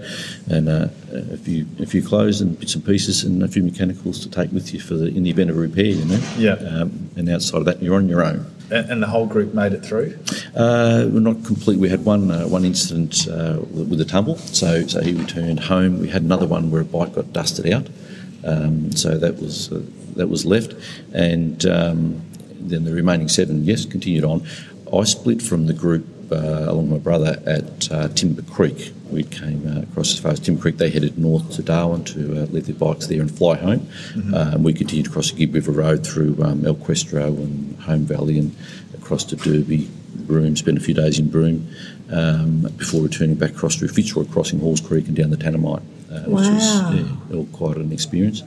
and 0.50 0.70
uh, 0.70 0.88
a 1.12 1.38
few 1.38 1.66
a 1.80 1.86
few 1.86 2.04
clothes 2.04 2.42
and 2.42 2.60
bits 2.60 2.76
and 2.76 2.86
pieces, 2.86 3.24
and 3.24 3.44
a 3.44 3.48
few 3.48 3.64
mechanicals 3.64 4.20
to 4.22 4.30
take 4.30 4.52
with 4.52 4.74
you 4.74 4.80
for 4.80 4.96
the 4.96 5.08
in 5.08 5.24
the 5.24 5.30
event 5.30 5.50
of 5.50 5.58
a 5.58 5.60
repair, 5.60 5.86
you 5.86 6.06
know. 6.06 6.20
Yeah. 6.38 6.54
Um, 6.54 7.10
and 7.16 7.30
outside 7.30 7.60
of 7.60 7.66
that, 7.66 7.82
you're 7.82 7.96
on 7.96 8.08
your 8.08 8.24
own. 8.24 8.46
And, 8.72 9.02
the 9.02 9.08
whole 9.08 9.26
group 9.26 9.56
made 9.56 9.74
it 9.74 9.84
through. 9.84 10.16
Uh, 10.56 11.08
we're 11.10 11.22
not 11.22 11.44
complete. 11.44 11.80
We 11.80 11.90
had 11.90 12.06
one 12.06 12.30
uh, 12.30 12.48
one 12.48 12.66
incident 12.66 13.28
uh, 13.28 13.60
with 13.72 14.00
a 14.00 14.06
tumble, 14.06 14.38
so 14.38 14.86
so 14.86 15.02
he 15.02 15.14
returned 15.14 15.60
home. 15.62 16.00
We 16.00 16.10
had 16.10 16.22
another 16.22 16.46
one 16.46 16.70
where 16.70 16.82
a 16.82 16.86
bike 16.86 17.14
got 17.14 17.34
dusted 17.34 17.72
out, 17.74 17.88
um, 18.44 18.92
so 18.92 19.18
that 19.18 19.42
was 19.42 19.72
uh, 19.72 19.82
that 20.18 20.28
was 20.28 20.46
left, 20.46 20.76
and 21.14 21.66
um, 21.66 22.22
then 22.60 22.84
the 22.84 22.94
remaining 22.94 23.28
seven, 23.28 23.64
yes, 23.64 23.86
continued 23.86 24.24
on. 24.24 24.46
I 24.94 25.04
split 25.04 25.42
from 25.42 25.68
the 25.68 25.74
group 25.74 26.06
uh, 26.32 26.66
along 26.72 26.90
with 26.90 27.00
my 27.00 27.04
brother 27.04 27.42
at 27.46 27.92
uh, 27.92 28.08
Timber 28.10 28.42
Creek. 28.44 28.94
We 29.10 29.24
came 29.24 29.66
uh, 29.68 29.82
across 29.82 30.14
as 30.14 30.20
far 30.20 30.32
as 30.32 30.40
Timber 30.40 30.62
Creek. 30.62 30.78
They 30.78 30.90
headed 30.90 31.18
north 31.18 31.52
to 31.54 31.64
Darwin 31.64 32.04
to 32.06 32.44
uh, 32.44 32.46
leave 32.48 32.68
their 32.68 32.76
bikes 32.76 33.08
there 33.08 33.22
and 33.22 33.32
fly 33.36 33.56
home. 33.58 33.90
Uh, 34.34 34.52
and 34.54 34.64
we 34.64 34.74
continued 34.74 35.08
across 35.08 35.32
the 35.32 35.38
Gibb 35.38 35.56
River 35.56 35.72
Road 35.72 36.06
through 36.06 36.38
um, 36.44 36.66
El 36.66 36.76
Questro 36.76 37.28
and 37.28 37.80
Home 37.82 38.02
Valley 38.06 38.38
and 38.38 38.56
across 38.94 39.24
to 39.26 39.36
Derby, 39.36 39.90
Broome, 40.16 40.56
spent 40.56 40.78
a 40.78 40.82
few 40.82 40.94
days 40.94 41.18
in 41.18 41.30
Broome 41.30 41.68
um, 42.12 42.62
before 42.78 43.02
returning 43.02 43.36
back 43.36 43.52
across 43.52 43.76
through 43.76 43.88
Fitzroy, 43.88 44.26
crossing 44.26 44.60
Halls 44.60 44.82
Creek 44.82 45.08
and 45.08 45.16
down 45.16 45.32
the 45.32 45.38
Tanamite, 45.38 45.82
uh, 46.12 46.22
which 46.30 46.46
Wow. 46.46 46.54
was 46.54 46.96
yeah, 47.00 47.36
all 47.36 47.46
quite 47.52 47.78
an 47.78 47.92
experience. 47.92 48.44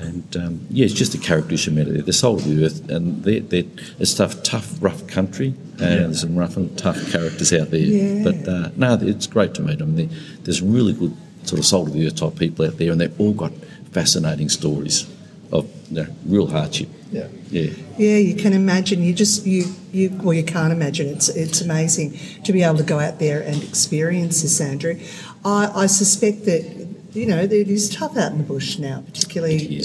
And 0.00 0.36
um, 0.36 0.66
yeah, 0.70 0.84
it's 0.84 0.94
just 0.94 1.12
the 1.12 1.18
characters 1.18 1.66
you 1.66 1.72
met 1.72 1.86
there. 1.86 2.02
They're 2.02 2.12
soul 2.12 2.36
of 2.36 2.44
the 2.44 2.64
earth, 2.64 2.88
and 2.88 3.22
they're, 3.24 3.40
they're, 3.40 3.64
it's 3.98 4.14
tough, 4.14 4.42
tough, 4.42 4.76
rough 4.80 5.06
country, 5.06 5.54
and 5.72 5.80
there's 5.80 6.20
some 6.20 6.36
rough 6.36 6.56
and 6.56 6.76
tough 6.78 7.10
characters 7.10 7.52
out 7.52 7.70
there. 7.70 7.80
Yeah. 7.80 8.24
But 8.24 8.48
uh, 8.48 8.70
no, 8.76 8.98
it's 9.00 9.26
great 9.26 9.54
to 9.54 9.62
meet 9.62 9.78
them. 9.78 9.96
They, 9.96 10.06
there's 10.44 10.62
really 10.62 10.92
good 10.92 11.16
sort 11.44 11.58
of 11.58 11.66
soul 11.66 11.86
of 11.86 11.92
the 11.92 12.06
earth 12.06 12.16
type 12.16 12.36
people 12.36 12.66
out 12.66 12.78
there, 12.78 12.92
and 12.92 13.00
they've 13.00 13.20
all 13.20 13.32
got 13.32 13.52
fascinating 13.92 14.48
stories 14.48 15.08
of 15.52 15.68
you 15.90 16.02
know, 16.02 16.06
real 16.26 16.46
hardship. 16.46 16.88
Yeah. 17.10 17.28
Yeah. 17.50 17.70
Yeah, 17.96 18.16
you 18.18 18.34
can 18.36 18.52
imagine. 18.52 19.02
You 19.02 19.14
just 19.14 19.46
you 19.46 19.64
you 19.92 20.10
well, 20.22 20.34
you 20.34 20.44
can't 20.44 20.72
imagine. 20.72 21.08
It's 21.08 21.28
it's 21.28 21.60
amazing 21.60 22.18
to 22.44 22.52
be 22.52 22.62
able 22.62 22.76
to 22.76 22.84
go 22.84 23.00
out 23.00 23.18
there 23.18 23.40
and 23.40 23.62
experience 23.62 24.42
this, 24.42 24.60
Andrew. 24.60 24.98
I, 25.44 25.70
I 25.74 25.86
suspect 25.86 26.44
that 26.44 26.88
you 27.18 27.26
know 27.26 27.38
it 27.38 27.52
is 27.52 27.90
tough 27.90 28.16
out 28.16 28.32
in 28.32 28.38
the 28.38 28.44
bush 28.44 28.78
now, 28.78 29.02
particularly. 29.06 29.82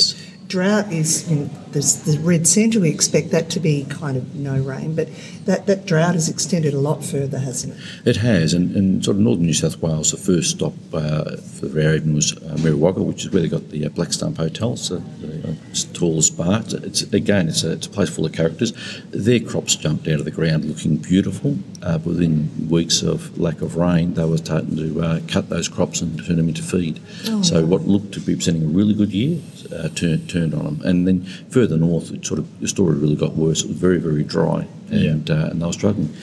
Drought 0.53 0.93
is, 0.93 1.27
you 1.31 1.35
know, 1.35 1.49
there's 1.71 2.03
the 2.03 2.19
red 2.19 2.45
centre, 2.45 2.79
we 2.79 2.87
expect 2.91 3.31
that 3.31 3.49
to 3.49 3.59
be 3.59 3.85
kind 3.85 4.15
of 4.15 4.35
no 4.35 4.61
rain, 4.61 4.93
but 4.93 5.09
that, 5.45 5.65
that 5.65 5.87
drought 5.87 6.13
has 6.13 6.29
extended 6.29 6.75
a 6.75 6.79
lot 6.79 7.03
further, 7.03 7.39
hasn't 7.39 7.73
it? 7.73 8.07
It 8.09 8.17
has, 8.17 8.53
and, 8.53 8.75
and 8.75 9.03
sort 9.03 9.17
of 9.17 9.23
northern 9.23 9.47
New 9.47 9.53
South 9.53 9.81
Wales, 9.81 10.11
the 10.11 10.17
first 10.17 10.51
stop 10.51 10.73
uh, 10.93 11.37
for 11.37 11.65
the 11.65 11.75
rare 11.75 11.99
was 12.13 12.33
uh, 12.33 12.55
Merriwagga, 12.59 13.03
which 13.03 13.25
is 13.25 13.31
where 13.31 13.41
they 13.41 13.47
got 13.47 13.67
the 13.69 13.87
uh, 13.87 13.89
Black 13.89 14.13
Stump 14.13 14.37
Hotel. 14.37 14.73
It's 14.73 14.89
the, 14.89 14.97
the 14.99 15.49
uh, 15.49 15.93
tallest 15.93 16.37
bar. 16.37 16.59
It's, 16.59 16.73
it's, 16.73 17.01
again, 17.01 17.49
it's 17.49 17.63
a, 17.63 17.71
it's 17.71 17.87
a 17.87 17.89
place 17.89 18.11
full 18.11 18.27
of 18.27 18.33
characters. 18.33 18.73
Their 19.09 19.39
crops 19.39 19.75
jumped 19.75 20.07
out 20.07 20.19
of 20.19 20.25
the 20.25 20.31
ground 20.31 20.65
looking 20.65 20.97
beautiful. 20.97 21.57
Uh, 21.81 21.97
within 22.05 22.69
weeks 22.69 23.01
of 23.01 23.35
lack 23.39 23.63
of 23.63 23.75
rain, 23.75 24.13
they 24.13 24.25
were 24.25 24.37
starting 24.37 24.75
to 24.75 25.01
uh, 25.01 25.19
cut 25.27 25.49
those 25.49 25.67
crops 25.67 25.99
and 25.99 26.23
turn 26.23 26.37
them 26.37 26.47
into 26.47 26.61
feed. 26.61 27.01
Oh, 27.25 27.41
so 27.41 27.65
what 27.65 27.81
looked 27.81 28.11
to 28.13 28.19
be 28.19 28.35
presenting 28.35 28.65
a 28.65 28.67
really 28.67 28.93
good 28.93 29.11
year 29.11 29.41
uh, 29.71 29.89
turned 29.89 30.29
turned 30.29 30.53
on 30.53 30.65
them. 30.65 30.81
And 30.83 31.07
then 31.07 31.23
further 31.49 31.77
north, 31.77 32.11
it 32.11 32.25
sort 32.25 32.39
of 32.39 32.59
the 32.59 32.67
story 32.67 32.95
really 32.95 33.15
got 33.15 33.33
worse. 33.33 33.63
It 33.63 33.69
was 33.69 33.77
very 33.77 33.99
very 33.99 34.23
dry, 34.23 34.67
and 34.89 35.29
uh, 35.29 35.49
and 35.51 35.61
they 35.61 35.65
were 35.65 35.73
struggling. 35.73 36.13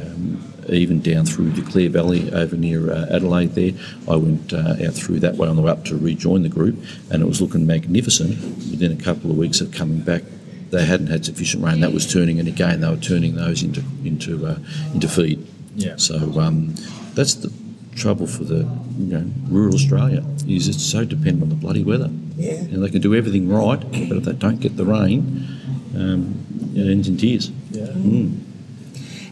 Um, 0.00 0.52
even 0.68 1.00
down 1.00 1.24
through 1.24 1.50
the 1.50 1.62
Clare 1.62 1.88
Valley 1.88 2.30
over 2.32 2.56
near 2.56 2.90
uh, 2.90 3.06
Adelaide 3.10 3.54
there, 3.54 3.72
I 4.08 4.16
went 4.16 4.52
uh, 4.52 4.74
out 4.84 4.94
through 4.94 5.20
that 5.20 5.36
way 5.36 5.48
on 5.48 5.56
the 5.56 5.62
way 5.62 5.70
up 5.70 5.84
to 5.86 5.96
rejoin 5.96 6.42
the 6.42 6.48
group, 6.48 6.76
and 7.10 7.22
it 7.22 7.26
was 7.26 7.40
looking 7.40 7.66
magnificent. 7.66 8.30
Within 8.70 8.92
a 8.92 9.02
couple 9.02 9.30
of 9.30 9.36
weeks 9.36 9.60
of 9.60 9.72
coming 9.72 10.00
back, 10.00 10.22
they 10.70 10.84
hadn't 10.84 11.06
had 11.06 11.24
sufficient 11.24 11.64
rain. 11.64 11.80
That 11.80 11.92
was 11.92 12.10
turning, 12.10 12.38
and 12.38 12.48
again 12.48 12.80
they 12.80 12.88
were 12.88 12.96
turning 12.96 13.36
those 13.36 13.62
into 13.62 13.82
into 14.04 14.46
uh, 14.46 14.58
into 14.92 15.08
feed. 15.08 15.46
Yeah. 15.76 15.96
So 15.96 16.16
um, 16.40 16.74
that's 17.14 17.34
the 17.34 17.52
trouble 17.96 18.26
for 18.26 18.44
the 18.44 18.68
you 18.98 19.18
know 19.18 19.24
rural 19.48 19.74
Australia 19.74 20.22
is 20.46 20.68
it's 20.68 20.84
so 20.84 21.04
dependent 21.04 21.42
on 21.42 21.48
the 21.48 21.54
bloody 21.56 21.82
weather. 21.82 22.10
Yeah. 22.36 22.52
And 22.52 22.82
they 22.84 22.90
can 22.90 23.00
do 23.00 23.14
everything 23.14 23.48
right, 23.48 23.80
but 23.80 24.18
if 24.18 24.24
they 24.24 24.32
don't 24.32 24.60
get 24.60 24.76
the 24.76 24.84
rain, 24.84 25.48
um, 25.96 26.46
it 26.74 26.88
ends 26.88 27.08
in 27.08 27.16
tears. 27.16 27.50
Yeah. 27.70 27.92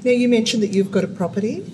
Now, 0.05 0.11
you 0.11 0.29
mentioned 0.29 0.63
that 0.63 0.69
you've 0.69 0.91
got 0.91 1.05
a 1.05 1.09
property. 1.09 1.71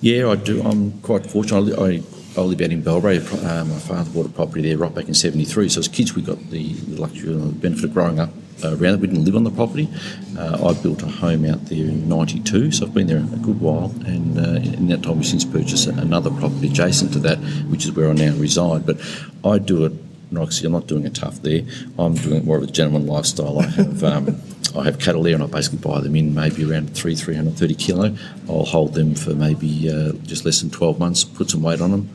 Yeah, 0.00 0.28
I 0.28 0.36
do. 0.36 0.62
I'm 0.62 1.00
quite 1.02 1.26
fortunate. 1.26 1.78
I, 1.78 1.84
I, 1.84 2.02
I 2.36 2.40
live 2.42 2.60
out 2.60 2.70
in 2.70 2.82
Bellbrae. 2.82 3.44
Uh, 3.44 3.64
my 3.64 3.78
father 3.78 4.10
bought 4.10 4.26
a 4.26 4.30
property 4.30 4.62
there 4.62 4.78
right 4.78 4.94
back 4.94 5.08
in 5.08 5.14
'73. 5.14 5.68
So 5.68 5.80
as 5.80 5.88
kids, 5.88 6.14
we 6.14 6.22
got 6.22 6.38
the, 6.50 6.72
the 6.72 7.00
luxury 7.00 7.32
and 7.32 7.42
the 7.42 7.54
benefit 7.54 7.84
of 7.84 7.94
growing 7.94 8.18
up 8.18 8.30
around 8.64 8.94
it. 8.94 9.00
We 9.00 9.06
didn't 9.06 9.24
live 9.24 9.36
on 9.36 9.44
the 9.44 9.50
property. 9.50 9.88
Uh, 10.36 10.68
I 10.68 10.82
built 10.82 11.02
a 11.02 11.06
home 11.06 11.44
out 11.44 11.66
there 11.66 11.84
in 11.84 12.08
'92, 12.08 12.72
so 12.72 12.86
I've 12.86 12.94
been 12.94 13.06
there 13.06 13.18
a 13.18 13.36
good 13.42 13.60
while. 13.60 13.92
And 14.06 14.38
uh, 14.38 14.60
in 14.60 14.88
that 14.88 15.02
time, 15.02 15.16
we've 15.16 15.26
since 15.26 15.44
purchased 15.44 15.86
another 15.86 16.30
property 16.30 16.68
adjacent 16.68 17.12
to 17.14 17.18
that, 17.20 17.38
which 17.68 17.84
is 17.84 17.92
where 17.92 18.10
I 18.10 18.12
now 18.12 18.34
reside. 18.36 18.86
But 18.86 19.00
I 19.44 19.58
do 19.58 19.84
it. 19.84 19.92
Roxy, 20.32 20.64
I'm 20.64 20.72
not 20.72 20.86
doing 20.86 21.04
it 21.06 21.16
tough 21.16 21.42
there. 21.42 21.62
I'm 21.98 22.14
doing 22.14 22.36
it 22.36 22.44
more 22.44 22.56
of 22.56 22.62
a 22.62 22.66
gentleman 22.68 23.06
lifestyle. 23.06 23.58
I 23.58 23.66
have 23.66 24.04
um, 24.04 24.40
I 24.76 24.84
have 24.84 24.98
cattle 24.98 25.22
there, 25.22 25.34
and 25.34 25.42
I 25.42 25.46
basically 25.46 25.78
buy 25.78 26.00
them 26.00 26.14
in 26.14 26.34
maybe 26.34 26.70
around 26.70 26.94
three, 26.94 27.16
330 27.16 27.74
kilo. 27.74 28.16
I'll 28.48 28.64
hold 28.64 28.94
them 28.94 29.14
for 29.14 29.34
maybe 29.34 29.90
uh, 29.90 30.12
just 30.24 30.44
less 30.44 30.60
than 30.60 30.70
12 30.70 30.98
months, 30.98 31.24
put 31.24 31.50
some 31.50 31.62
weight 31.62 31.80
on 31.80 31.90
them. 31.90 32.10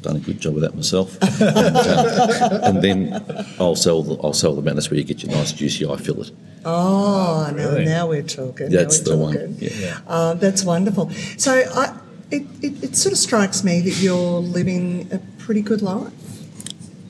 Done 0.00 0.16
a 0.16 0.20
good 0.20 0.40
job 0.40 0.54
of 0.54 0.60
that 0.60 0.76
myself, 0.76 1.18
and, 1.40 1.76
uh, 1.76 2.60
and 2.62 2.82
then 2.82 3.46
I'll 3.58 3.74
sell. 3.74 4.02
The, 4.02 4.16
I'll 4.22 4.32
sell 4.32 4.54
the 4.54 4.70
out. 4.70 4.90
Where 4.90 4.98
you 4.98 5.04
get 5.04 5.24
your 5.24 5.32
nice 5.32 5.52
juicy 5.52 5.86
eye 5.86 5.96
fillet. 5.96 6.30
Oh, 6.64 7.50
really? 7.52 7.84
now, 7.84 7.90
now 7.90 8.08
we're 8.08 8.22
talking. 8.22 8.70
That's 8.70 9.00
now 9.00 9.10
the 9.10 9.16
we're 9.16 9.22
one. 9.24 9.32
talking. 9.34 9.56
Yeah. 9.58 9.98
Uh, 10.06 10.34
that's 10.34 10.62
wonderful. 10.62 11.10
So 11.36 11.52
I, 11.52 11.98
it, 12.30 12.42
it, 12.62 12.84
it 12.84 12.96
sort 12.96 13.12
of 13.12 13.18
strikes 13.18 13.64
me 13.64 13.80
that 13.80 14.00
you're 14.00 14.40
living 14.40 15.08
a 15.12 15.18
pretty 15.42 15.62
good 15.62 15.82
life. 15.82 16.12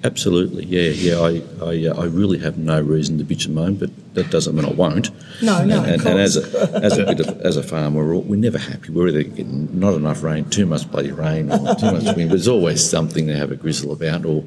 Absolutely, 0.04 0.64
yeah, 0.64 0.90
yeah. 0.90 1.18
I, 1.18 1.42
I, 1.64 1.86
uh, 1.88 2.02
I 2.02 2.04
really 2.04 2.38
have 2.38 2.56
no 2.56 2.80
reason 2.80 3.18
to 3.18 3.24
bitch 3.24 3.46
and 3.46 3.54
moan, 3.54 3.74
but 3.74 3.90
that 4.14 4.30
doesn't 4.30 4.54
mean 4.54 4.64
I 4.64 4.70
won't. 4.70 5.10
No, 5.42 5.64
no, 5.64 5.82
And, 5.82 6.00
of 6.00 6.06
and 6.06 6.20
as 6.20 6.36
a 6.36 6.70
as 6.82 6.98
a 6.98 7.04
bit 7.04 7.20
of, 7.20 7.40
as 7.42 7.56
a 7.56 7.62
farmer, 7.64 8.04
we're, 8.04 8.14
all, 8.14 8.22
we're 8.22 8.36
never 8.36 8.58
happy. 8.58 8.90
We're 8.90 9.08
either 9.08 9.24
getting 9.24 9.78
not 9.78 9.94
enough 9.94 10.22
rain, 10.22 10.48
too 10.50 10.66
much 10.66 10.88
bloody 10.90 11.10
rain, 11.10 11.50
or 11.50 11.74
too 11.74 11.90
much 11.90 12.16
wind. 12.16 12.30
There's 12.30 12.46
always 12.46 12.88
something 12.88 13.26
to 13.26 13.36
have 13.36 13.50
a 13.50 13.56
grizzle 13.56 13.92
about 13.92 14.24
or 14.24 14.44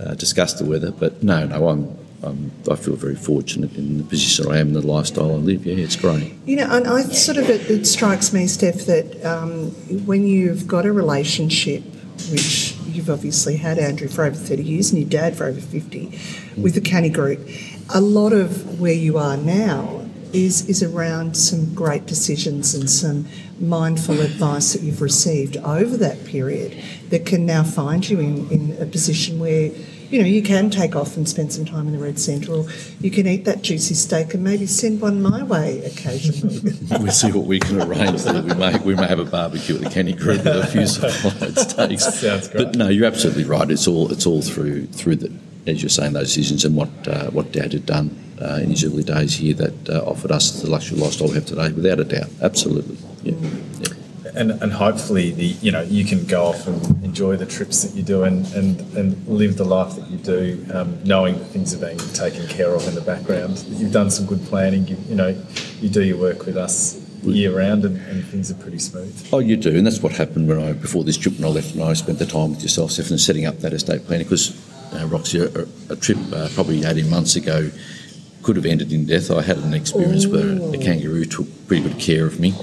uh, 0.00 0.14
discuss 0.14 0.54
the 0.54 0.64
weather. 0.64 0.90
But 0.90 1.22
no, 1.22 1.46
no, 1.46 1.68
I'm. 1.68 1.98
I'm, 2.20 2.50
I 2.68 2.74
feel 2.74 2.96
very 2.96 3.14
fortunate 3.14 3.76
in 3.76 3.98
the 3.98 4.02
position 4.02 4.50
I 4.50 4.58
am, 4.58 4.72
the 4.72 4.84
lifestyle 4.84 5.30
I 5.30 5.34
live. 5.34 5.64
Yeah, 5.64 5.76
it's 5.76 5.94
great. 5.94 6.34
You 6.46 6.56
know, 6.56 6.68
and 6.68 6.88
I 6.88 7.02
sort 7.02 7.38
of 7.38 7.48
it, 7.48 7.70
it 7.70 7.86
strikes 7.86 8.32
me, 8.32 8.48
Steph, 8.48 8.86
that 8.86 9.24
um, 9.24 9.70
when 10.04 10.26
you've 10.26 10.66
got 10.66 10.84
a 10.84 10.92
relationship, 10.92 11.84
which 12.32 12.74
you've 12.98 13.08
obviously 13.08 13.56
had, 13.56 13.78
Andrew, 13.78 14.08
for 14.08 14.24
over 14.24 14.36
30 14.36 14.62
years, 14.62 14.90
and 14.90 15.00
your 15.00 15.08
dad 15.08 15.36
for 15.36 15.46
over 15.46 15.60
50, 15.60 16.18
with 16.60 16.74
the 16.74 16.80
Canny 16.80 17.08
Group, 17.08 17.40
a 17.94 18.00
lot 18.00 18.34
of 18.34 18.78
where 18.78 18.92
you 18.92 19.16
are 19.16 19.36
now 19.36 20.04
is 20.30 20.68
is 20.68 20.82
around 20.82 21.34
some 21.34 21.72
great 21.74 22.04
decisions 22.04 22.74
and 22.74 22.90
some 22.90 23.26
mindful 23.58 24.20
advice 24.20 24.74
that 24.74 24.82
you've 24.82 25.00
received 25.00 25.56
over 25.56 25.96
that 25.96 26.22
period 26.26 26.76
that 27.08 27.24
can 27.24 27.46
now 27.46 27.62
find 27.62 28.06
you 28.06 28.20
in, 28.20 28.50
in 28.50 28.76
a 28.78 28.84
position 28.84 29.38
where 29.38 29.70
you 30.10 30.20
know, 30.20 30.26
you 30.26 30.42
can 30.42 30.70
take 30.70 30.96
off 30.96 31.16
and 31.16 31.28
spend 31.28 31.52
some 31.52 31.64
time 31.64 31.86
in 31.86 31.92
the 31.92 31.98
Red 31.98 32.18
Centre, 32.18 32.52
or 32.52 32.66
you 33.00 33.10
can 33.10 33.26
eat 33.26 33.44
that 33.44 33.62
juicy 33.62 33.94
steak 33.94 34.34
and 34.34 34.42
maybe 34.42 34.66
send 34.66 35.00
one 35.00 35.22
my 35.22 35.42
way 35.42 35.84
occasionally. 35.84 36.72
We'll 36.98 37.12
see 37.12 37.32
what 37.32 37.44
we 37.44 37.60
can 37.60 37.80
arrange 37.80 38.22
there. 38.22 38.42
We 38.42 38.54
may 38.54 38.78
we 38.78 38.94
may 38.94 39.06
have 39.06 39.18
a 39.18 39.24
barbecue 39.24 39.76
at 39.76 39.82
the 39.82 39.90
Kenny 39.90 40.12
Group 40.12 40.44
with 40.44 40.46
a 40.46 40.66
few 40.66 40.86
supplied 40.86 41.58
steaks. 41.58 42.20
Sounds 42.20 42.48
great. 42.48 42.64
But 42.64 42.76
no, 42.76 42.88
you're 42.88 43.06
absolutely 43.06 43.44
right. 43.44 43.70
It's 43.70 43.86
all 43.86 44.10
it's 44.10 44.26
all 44.26 44.42
through 44.42 44.86
through 44.86 45.16
the 45.16 45.32
as 45.66 45.82
you're 45.82 45.90
saying 45.90 46.14
those 46.14 46.28
decisions 46.28 46.64
and 46.64 46.74
what 46.74 46.88
uh, 47.06 47.30
what 47.30 47.52
Dad 47.52 47.72
had 47.72 47.86
done 47.86 48.16
uh, 48.40 48.60
in 48.62 48.70
his 48.70 48.84
early 48.84 49.04
days 49.04 49.36
here 49.36 49.54
that 49.54 49.88
uh, 49.90 50.02
offered 50.04 50.32
us 50.32 50.62
the 50.62 50.70
luxury 50.70 50.98
lifestyle 50.98 51.28
we 51.28 51.34
have 51.34 51.46
today, 51.46 51.72
without 51.72 52.00
a 52.00 52.04
doubt. 52.04 52.30
Absolutely. 52.40 52.96
Yeah. 53.22 53.34
yeah. 53.80 53.97
And 54.38 54.50
and 54.62 54.72
hopefully 54.72 55.30
the 55.32 55.46
you 55.66 55.70
know 55.70 55.82
you 55.82 56.04
can 56.04 56.24
go 56.26 56.44
off 56.44 56.66
and 56.66 57.04
enjoy 57.04 57.36
the 57.36 57.46
trips 57.46 57.82
that 57.82 57.94
you 57.96 58.02
do 58.02 58.22
and 58.22 58.46
and, 58.54 58.80
and 58.96 59.28
live 59.28 59.56
the 59.56 59.64
life 59.64 59.96
that 59.96 60.08
you 60.08 60.18
do, 60.18 60.64
um, 60.72 60.98
knowing 61.04 61.38
that 61.38 61.46
things 61.46 61.74
are 61.74 61.82
being 61.86 61.98
taken 62.14 62.46
care 62.46 62.72
of 62.74 62.86
in 62.88 62.94
the 62.94 63.00
background. 63.00 63.64
You've 63.68 63.92
done 63.92 64.10
some 64.10 64.26
good 64.26 64.42
planning. 64.44 64.86
You, 64.86 64.96
you 65.08 65.16
know, 65.16 65.30
you 65.80 65.88
do 65.88 66.02
your 66.02 66.18
work 66.18 66.46
with 66.46 66.56
us 66.56 67.04
year 67.22 67.54
round, 67.56 67.84
and, 67.84 67.96
and 68.08 68.24
things 68.24 68.50
are 68.50 68.54
pretty 68.54 68.78
smooth. 68.78 69.28
Oh, 69.32 69.40
you 69.40 69.56
do, 69.56 69.76
and 69.76 69.84
that's 69.86 70.00
what 70.00 70.12
happened 70.12 70.48
when 70.48 70.60
I 70.62 70.72
before 70.72 71.04
this 71.04 71.18
trip 71.18 71.34
when 71.36 71.44
I 71.44 71.48
left 71.48 71.74
and 71.74 71.82
I 71.82 71.92
spent 71.94 72.18
the 72.18 72.26
time 72.26 72.50
with 72.50 72.62
yourself, 72.62 72.92
Stephen, 72.92 73.18
setting 73.18 73.44
up 73.44 73.58
that 73.58 73.72
estate 73.72 74.06
planning 74.06 74.26
because 74.26 74.54
uh, 74.94 75.06
Roxy, 75.06 75.40
a, 75.40 75.66
a 75.90 75.96
trip 75.96 76.18
uh, 76.32 76.48
probably 76.54 76.84
eighteen 76.84 77.10
months 77.10 77.36
ago 77.36 77.70
could 78.42 78.56
have 78.56 78.66
ended 78.66 78.92
in 78.92 79.04
death. 79.04 79.30
I 79.30 79.42
had 79.42 79.58
an 79.58 79.74
experience 79.74 80.26
where 80.26 80.56
a 80.72 80.78
kangaroo 80.78 81.24
took 81.24 81.46
pretty 81.66 81.82
good 81.82 81.98
care 81.98 82.24
of 82.24 82.38
me. 82.38 82.54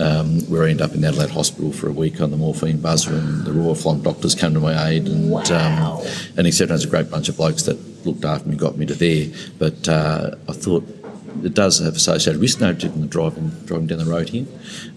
Um, 0.00 0.40
where 0.48 0.64
I 0.64 0.70
ended 0.70 0.80
up 0.80 0.94
in 0.94 1.04
Adelaide 1.04 1.30
Hospital 1.30 1.72
for 1.72 1.86
a 1.88 1.92
week 1.92 2.22
on 2.22 2.30
the 2.30 2.36
morphine 2.38 2.80
buzzer, 2.80 3.12
and 3.12 3.44
the 3.44 3.52
Royal 3.52 3.74
Flying 3.74 4.00
Doctors 4.00 4.34
came 4.34 4.54
to 4.54 4.60
my 4.60 4.88
aid, 4.88 5.06
and 5.06 5.30
um, 5.50 6.00
and 6.38 6.46
except 6.46 6.70
there's 6.70 6.84
a 6.84 6.88
great 6.88 7.10
bunch 7.10 7.28
of 7.28 7.36
blokes 7.36 7.64
that 7.64 7.76
looked 8.06 8.24
after 8.24 8.46
me, 8.48 8.52
and 8.52 8.60
got 8.60 8.78
me 8.78 8.86
to 8.86 8.94
there. 8.94 9.26
But 9.58 9.86
uh, 9.88 10.36
I 10.48 10.52
thought 10.52 10.84
it 11.44 11.54
does 11.54 11.78
have 11.78 11.94
associated 11.94 12.40
risk, 12.40 12.60
no 12.60 12.72
different 12.72 13.00
than 13.00 13.08
driving 13.08 13.50
driving 13.64 13.86
down 13.86 13.98
the 13.98 14.04
road 14.04 14.28
here. 14.30 14.46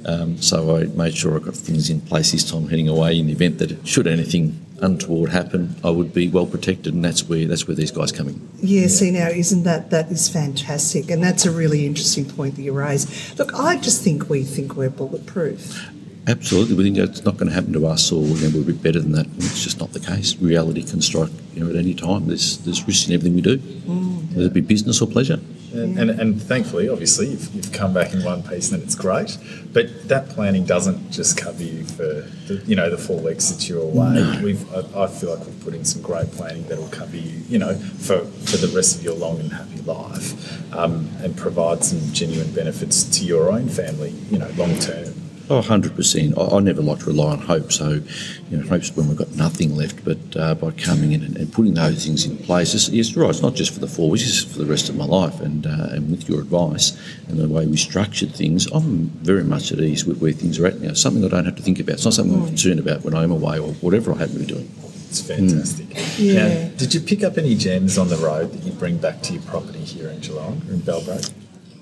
Um, 0.05 0.41
so 0.41 0.77
I 0.77 0.85
made 0.85 1.15
sure 1.15 1.35
I 1.35 1.39
got 1.39 1.55
things 1.55 1.89
in 1.89 2.01
place 2.01 2.31
this 2.31 2.49
time 2.49 2.69
heading 2.69 2.89
away 2.89 3.17
in 3.17 3.27
the 3.27 3.33
event 3.33 3.59
that 3.59 3.87
should 3.87 4.07
anything 4.07 4.63
untoward 4.83 5.31
happen, 5.31 5.75
I 5.83 5.89
would 5.89 6.13
be 6.13 6.27
well 6.27 6.45
protected, 6.45 6.93
and 6.93 7.03
that's 7.03 7.27
where 7.27 7.45
that's 7.45 7.67
where 7.67 7.75
these 7.75 7.91
guys 7.91 8.11
come 8.11 8.27
in. 8.27 8.49
Yeah, 8.57 8.87
see 8.87 9.11
now, 9.11 9.29
isn't 9.29 9.63
that 9.63 9.89
that 9.89 10.11
is 10.11 10.29
fantastic, 10.29 11.09
and 11.09 11.23
that's 11.23 11.45
a 11.45 11.51
really 11.51 11.85
interesting 11.85 12.25
point 12.25 12.55
that 12.55 12.61
you 12.61 12.73
raise. 12.73 13.37
Look, 13.39 13.53
I 13.53 13.77
just 13.77 14.03
think 14.03 14.29
we 14.29 14.43
think 14.43 14.75
we're 14.75 14.89
bulletproof. 14.89 15.89
Absolutely, 16.27 16.75
we 16.75 16.83
think 16.83 16.97
it's 16.97 17.25
not 17.25 17.37
going 17.37 17.49
to 17.49 17.53
happen 17.53 17.73
to 17.73 17.85
us, 17.87 18.11
or 18.11 18.23
you 18.23 18.47
know, 18.47 18.55
we're 18.55 18.61
a 18.61 18.73
bit 18.73 18.83
better 18.83 18.99
than 18.99 19.13
that. 19.13 19.27
It's 19.37 19.63
just 19.63 19.79
not 19.79 19.91
the 19.93 19.99
case. 19.99 20.35
Reality 20.37 20.83
can 20.83 21.01
strike 21.01 21.31
you 21.53 21.63
know 21.63 21.69
at 21.69 21.75
any 21.75 21.93
time. 21.93 22.27
There's 22.27 22.57
there's 22.59 22.85
risk 22.85 23.07
in 23.07 23.13
everything 23.13 23.35
we 23.35 23.41
do, 23.41 23.57
whether 23.57 24.47
it 24.47 24.53
be 24.53 24.61
business 24.61 25.01
or 25.01 25.07
pleasure. 25.07 25.39
And, 25.73 25.97
and, 25.97 26.09
and 26.11 26.41
thankfully, 26.41 26.87
obviously, 26.87 27.29
you've, 27.29 27.53
you've 27.53 27.71
come 27.71 27.93
back 27.93 28.13
in 28.13 28.23
one 28.23 28.43
piece, 28.43 28.71
and 28.71 28.83
it's 28.83 28.95
great. 28.95 29.37
But 29.71 30.07
that 30.07 30.29
planning 30.29 30.65
doesn't 30.65 31.11
just 31.11 31.35
cover 31.35 31.63
you 31.63 31.83
for 31.83 32.03
the, 32.47 32.63
you 32.65 32.75
know 32.75 32.89
the 32.89 32.97
four 32.97 33.19
weeks 33.19 33.49
that 33.49 33.67
you're 33.67 33.81
away. 33.81 34.39
We've 34.43 34.73
I, 34.73 35.03
I 35.03 35.07
feel 35.07 35.35
like 35.35 35.45
we've 35.45 35.63
put 35.63 35.73
in 35.73 35.83
some 35.83 36.01
great 36.01 36.31
planning 36.31 36.63
that'll 36.67 36.87
cover 36.89 37.17
you, 37.17 37.41
you 37.49 37.57
know, 37.57 37.73
for, 37.73 38.19
for 38.19 38.57
the 38.57 38.71
rest 38.75 38.97
of 38.97 39.03
your 39.03 39.15
long 39.15 39.39
and 39.39 39.51
happy 39.51 39.81
life, 39.81 40.73
um, 40.73 41.09
and 41.21 41.35
provide 41.35 41.83
some 41.83 42.13
genuine 42.13 42.53
benefits 42.53 43.03
to 43.17 43.25
your 43.25 43.51
own 43.51 43.67
family, 43.67 44.11
you 44.29 44.37
know, 44.37 44.49
long 44.55 44.77
term. 44.79 45.22
Oh, 45.49 45.61
100%. 45.61 46.37
I, 46.37 46.55
I 46.55 46.59
never 46.61 46.81
like 46.81 46.99
to 46.99 47.05
rely 47.05 47.31
on 47.33 47.39
hope. 47.39 47.71
So, 47.71 48.01
you 48.49 48.57
know, 48.57 48.67
hope's 48.67 48.95
when 48.95 49.09
we've 49.09 49.17
got 49.17 49.31
nothing 49.31 49.75
left. 49.75 50.03
But 50.05 50.37
uh, 50.37 50.55
by 50.55 50.71
coming 50.71 51.11
in 51.11 51.21
and, 51.23 51.35
and 51.35 51.51
putting 51.51 51.73
those 51.73 52.05
things 52.05 52.25
in 52.25 52.37
place, 52.37 52.73
it's, 52.73 52.87
it's 52.87 53.15
right. 53.17 53.29
It's 53.29 53.41
not 53.41 53.53
just 53.53 53.73
for 53.73 53.79
the 53.79 53.87
four 53.87 54.09
weeks, 54.09 54.23
it's 54.27 54.43
for 54.43 54.59
the 54.59 54.65
rest 54.65 54.87
of 54.89 54.95
my 54.95 55.05
life. 55.05 55.41
And, 55.41 55.65
uh, 55.67 55.89
and 55.91 56.09
with 56.09 56.29
your 56.29 56.39
advice 56.39 56.97
and 57.27 57.37
the 57.37 57.49
way 57.49 57.67
we 57.67 57.75
structured 57.75 58.33
things, 58.33 58.67
I'm 58.67 59.09
very 59.09 59.43
much 59.43 59.71
at 59.71 59.79
ease 59.79 60.05
with 60.05 60.19
where 60.21 60.31
things 60.31 60.59
are 60.59 60.65
at 60.65 60.79
now. 60.79 60.93
Something 60.93 61.25
I 61.25 61.27
don't 61.27 61.45
have 61.45 61.57
to 61.57 61.63
think 61.63 61.79
about. 61.79 61.95
It's 61.95 62.05
not 62.05 62.13
something 62.13 62.39
I'm 62.39 62.47
concerned 62.47 62.79
about 62.79 63.03
when 63.03 63.13
I'm 63.13 63.31
away 63.31 63.59
or 63.59 63.73
whatever 63.73 64.13
I 64.13 64.19
happen 64.19 64.35
to 64.35 64.39
be 64.39 64.45
doing. 64.45 64.71
It's 65.09 65.21
fantastic. 65.21 65.87
Yeah. 66.17 66.47
Now, 66.47 66.69
did 66.77 66.93
you 66.93 66.99
pick 66.99 67.23
up 67.23 67.37
any 67.37 67.55
gems 67.55 67.97
on 67.97 68.07
the 68.07 68.17
road 68.17 68.51
that 68.53 68.63
you 68.63 68.71
bring 68.71 68.97
back 68.97 69.21
to 69.23 69.33
your 69.33 69.43
property 69.43 69.79
here 69.79 70.09
in 70.09 70.21
Geelong 70.21 70.61
or 70.67 70.73
in 70.73 70.79
Bellbrae? 70.79 71.31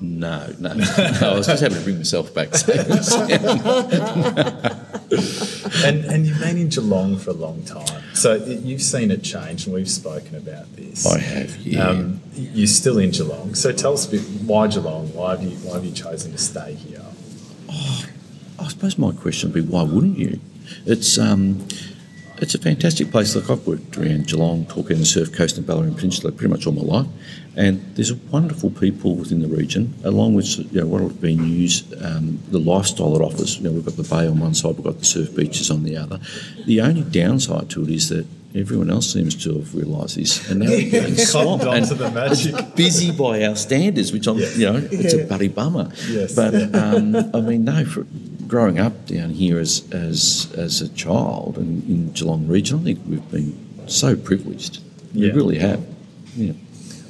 No, 0.01 0.53
no, 0.60 0.74
no. 0.74 0.86
I 1.22 1.34
was 1.36 1.48
just 1.48 1.62
having 1.62 1.77
to 1.77 1.84
bring 1.84 1.98
myself 1.98 2.34
back. 2.34 2.50
And 5.84 6.05
and 6.05 6.25
you've 6.25 6.39
been 6.39 6.58
in 6.58 6.70
Geelong 6.70 7.17
for 7.17 7.31
a 7.31 7.34
long 7.34 7.63
time, 7.63 8.03
so 8.13 8.36
you've 8.36 8.81
seen 8.81 9.12
it 9.12 9.24
change, 9.24 9.65
and 9.65 9.74
we've 9.74 9.89
spoken 9.89 10.36
about 10.36 10.74
this. 10.75 11.05
I 11.05 11.20
have, 11.20 11.58
yeah. 11.58 11.88
Um, 11.88 12.22
you're 12.34 12.67
still 12.67 12.98
in 12.98 13.12
Geelong, 13.12 13.55
so 13.55 13.72
tell 13.72 13.93
us 13.93 14.08
a 14.08 14.12
bit 14.12 14.22
why 14.46 14.67
Geelong? 14.67 15.13
Why 15.13 15.31
have 15.31 15.43
you 15.43 15.51
why 15.58 15.75
have 15.75 15.86
you 15.86 15.91
chosen 15.91 16.31
to 16.34 16.38
stay 16.38 16.74
here? 16.75 17.03
I 17.70 18.67
suppose 18.67 18.98
my 18.98 19.12
question 19.12 19.51
would 19.51 19.65
be, 19.65 19.70
why 19.70 19.84
wouldn't 19.84 20.17
you? 20.17 20.39
It's 20.86 21.17
um, 21.17 21.67
it's 22.41 22.55
a 22.55 22.60
fantastic 22.60 23.12
place. 23.12 23.36
Like 23.36 23.50
I've 23.50 23.65
worked 23.67 23.98
around 23.98 24.27
Geelong, 24.27 24.65
talking 24.65 24.98
the 24.98 25.05
Surf 25.05 25.31
Coast 25.31 25.57
and 25.57 25.65
Bellarine 25.67 25.95
Peninsula 25.95 26.31
pretty 26.31 26.51
much 26.51 26.65
all 26.65 26.74
my 26.74 26.81
life, 26.81 27.07
and 27.55 27.79
there's 27.95 28.13
wonderful 28.13 28.69
people 28.71 29.15
within 29.15 29.41
the 29.41 29.48
region. 29.48 29.93
Along 30.03 30.33
with 30.33 30.57
you 30.57 30.81
know 30.81 30.88
what 30.88 31.01
have 31.01 31.21
been 31.21 31.43
used, 31.48 31.93
um, 32.03 32.39
the 32.50 32.60
lifestyle 32.60 33.15
it 33.15 33.21
offers. 33.21 33.57
You 33.57 33.65
know, 33.65 33.71
we've 33.71 33.86
got 33.86 33.95
the 33.95 34.03
bay 34.03 34.27
on 34.27 34.39
one 34.39 34.53
side, 34.53 34.75
we've 34.75 34.83
got 34.83 35.00
the 35.00 35.05
surf 35.05 35.36
beaches 35.36 35.69
on 35.71 35.83
the 35.83 35.98
other. 35.98 36.19
The 36.65 36.81
only 36.81 37.03
downside 37.03 37.69
to 37.71 37.83
it 37.83 37.89
is 37.89 38.10
that 38.10 38.25
everyone 38.53 38.89
else 38.89 39.13
seems 39.13 39.33
to 39.45 39.53
have 39.60 39.74
realised 39.75 40.17
this, 40.17 40.50
and 40.50 40.60
now 40.62 40.67
we're 40.69 40.89
getting 40.89 41.15
swamped. 41.31 41.63
And 41.65 41.83
onto 41.83 41.95
the 41.95 42.12
magic. 42.12 42.53
it's 42.53 42.71
busy 42.71 43.12
by 43.12 43.43
our 43.45 43.55
standards, 43.55 44.12
which 44.12 44.27
I'm, 44.27 44.38
Yes. 44.39 44.57
you 44.57 44.65
know, 44.71 44.88
it's 44.91 45.13
Yeah. 45.13 45.21
a 45.21 45.27
bloody 45.27 45.48
bummer. 45.48 45.89
Yes. 46.10 46.33
But 46.36 46.53
um, 46.75 47.15
I 47.33 47.39
mean, 47.41 47.63
no, 47.65 47.86
for 47.86 48.05
growing 48.51 48.77
up 48.77 49.05
down 49.05 49.29
here 49.29 49.58
as 49.58 49.89
as 49.93 50.53
as 50.58 50.81
a 50.81 50.89
child 50.89 51.58
and 51.58 51.88
in 51.89 52.12
Geelong 52.12 52.48
region, 52.48 52.79
I 52.79 52.84
think 52.84 53.00
we've 53.08 53.31
been 53.31 53.58
so 53.88 54.15
privileged. 54.17 54.81
We 55.15 55.31
really 55.31 55.58
have. 55.60 55.81
Yeah. 56.36 56.53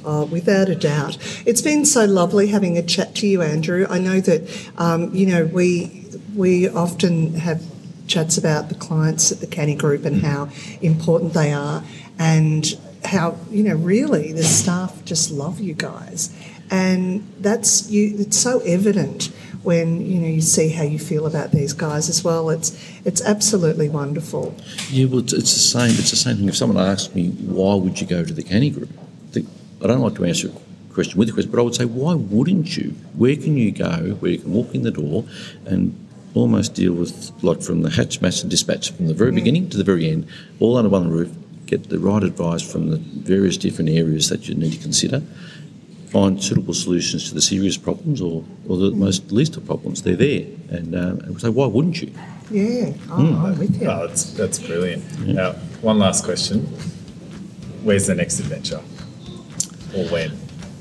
Oh, 0.04 0.24
without 0.24 0.68
a 0.68 0.76
doubt. 0.76 1.18
It's 1.44 1.60
been 1.60 1.84
so 1.84 2.04
lovely 2.04 2.46
having 2.48 2.78
a 2.78 2.82
chat 2.82 3.14
to 3.16 3.26
you, 3.26 3.42
Andrew. 3.42 3.86
I 3.90 3.98
know 3.98 4.20
that, 4.20 4.70
um, 4.76 5.14
you 5.14 5.26
know, 5.26 5.44
we, 5.44 6.06
we 6.34 6.68
often 6.68 7.34
have 7.34 7.62
chats 8.08 8.36
about 8.36 8.68
the 8.68 8.74
clients 8.74 9.30
at 9.30 9.38
the 9.38 9.46
Canny 9.46 9.76
Group 9.76 10.04
and 10.04 10.22
how 10.22 10.48
important 10.80 11.34
they 11.34 11.52
are 11.52 11.84
and 12.18 12.66
how, 13.04 13.36
you 13.50 13.62
know, 13.62 13.76
really 13.76 14.32
the 14.32 14.42
staff 14.42 15.04
just 15.04 15.30
love 15.30 15.60
you 15.60 15.74
guys. 15.74 16.36
And 16.68 17.28
that's, 17.38 17.88
you, 17.88 18.16
it's 18.18 18.36
so 18.36 18.58
evident 18.60 19.30
when, 19.62 20.04
you 20.04 20.18
know, 20.20 20.28
you 20.28 20.40
see 20.40 20.70
how 20.70 20.82
you 20.82 20.98
feel 20.98 21.26
about 21.26 21.52
these 21.52 21.72
guys 21.72 22.08
as 22.08 22.24
well. 22.24 22.50
It's, 22.50 22.76
it's 23.04 23.22
absolutely 23.22 23.88
wonderful. 23.88 24.54
Yeah, 24.90 25.06
well, 25.06 25.20
it's, 25.20 25.32
it's 25.32 25.52
the 25.52 25.60
same. 25.60 25.90
It's 25.90 26.10
the 26.10 26.16
same 26.16 26.36
thing. 26.36 26.48
If 26.48 26.56
someone 26.56 26.82
asked 26.84 27.14
me 27.14 27.30
why 27.30 27.74
would 27.74 28.00
you 28.00 28.06
go 28.06 28.24
to 28.24 28.32
the 28.32 28.42
Canny 28.42 28.70
Group, 28.70 28.90
I, 29.36 29.44
I 29.82 29.86
don't 29.86 30.00
like 30.00 30.16
to 30.16 30.24
answer 30.24 30.48
a 30.48 30.94
question 30.94 31.18
with 31.18 31.28
a 31.28 31.32
question, 31.32 31.50
but 31.50 31.60
I 31.60 31.62
would 31.62 31.74
say 31.74 31.84
why 31.84 32.14
wouldn't 32.14 32.76
you? 32.76 32.90
Where 33.14 33.36
can 33.36 33.56
you 33.56 33.72
go 33.72 34.16
where 34.20 34.32
you 34.32 34.38
can 34.38 34.52
walk 34.52 34.74
in 34.74 34.82
the 34.82 34.90
door 34.90 35.24
and 35.66 35.98
almost 36.34 36.74
deal 36.74 36.94
with 36.94 37.32
like 37.42 37.62
from 37.62 37.82
the 37.82 37.90
hatch, 37.90 38.20
match, 38.20 38.42
and 38.42 38.50
dispatch 38.50 38.92
from 38.92 39.06
the 39.06 39.14
very 39.14 39.32
mm. 39.32 39.36
beginning 39.36 39.68
to 39.70 39.76
the 39.76 39.84
very 39.84 40.10
end, 40.10 40.26
all 40.60 40.76
under 40.76 40.88
one 40.88 41.10
roof. 41.10 41.32
Get 41.66 41.88
the 41.88 41.98
right 41.98 42.22
advice 42.22 42.62
from 42.62 42.90
the 42.90 42.98
various 42.98 43.56
different 43.56 43.90
areas 43.90 44.28
that 44.28 44.48
you 44.48 44.54
need 44.54 44.72
to 44.72 44.78
consider. 44.78 45.22
Find 46.12 46.42
suitable 46.44 46.74
solutions 46.74 47.28
to 47.30 47.34
the 47.34 47.40
serious 47.40 47.78
problems 47.78 48.20
or, 48.20 48.44
or 48.68 48.76
the 48.76 48.90
most 48.90 49.32
least 49.32 49.56
of 49.56 49.64
problems. 49.64 50.02
They're 50.02 50.14
there, 50.14 50.44
and, 50.68 50.94
um, 50.94 51.20
and 51.20 51.40
so 51.40 51.50
why 51.50 51.64
wouldn't 51.66 52.02
you? 52.02 52.12
Yeah, 52.50 52.92
oh, 53.10 53.16
Hmm. 53.16 53.46
I'm 53.46 53.58
with 53.58 53.80
you. 53.80 53.88
Oh, 53.88 54.06
that's 54.06 54.24
that's 54.34 54.58
brilliant. 54.58 55.02
Now, 55.26 55.52
one 55.80 55.98
last 55.98 56.22
question: 56.24 56.66
Where's 57.82 58.06
the 58.08 58.14
next 58.14 58.40
adventure, 58.40 58.82
or 59.96 60.04
when? 60.12 60.32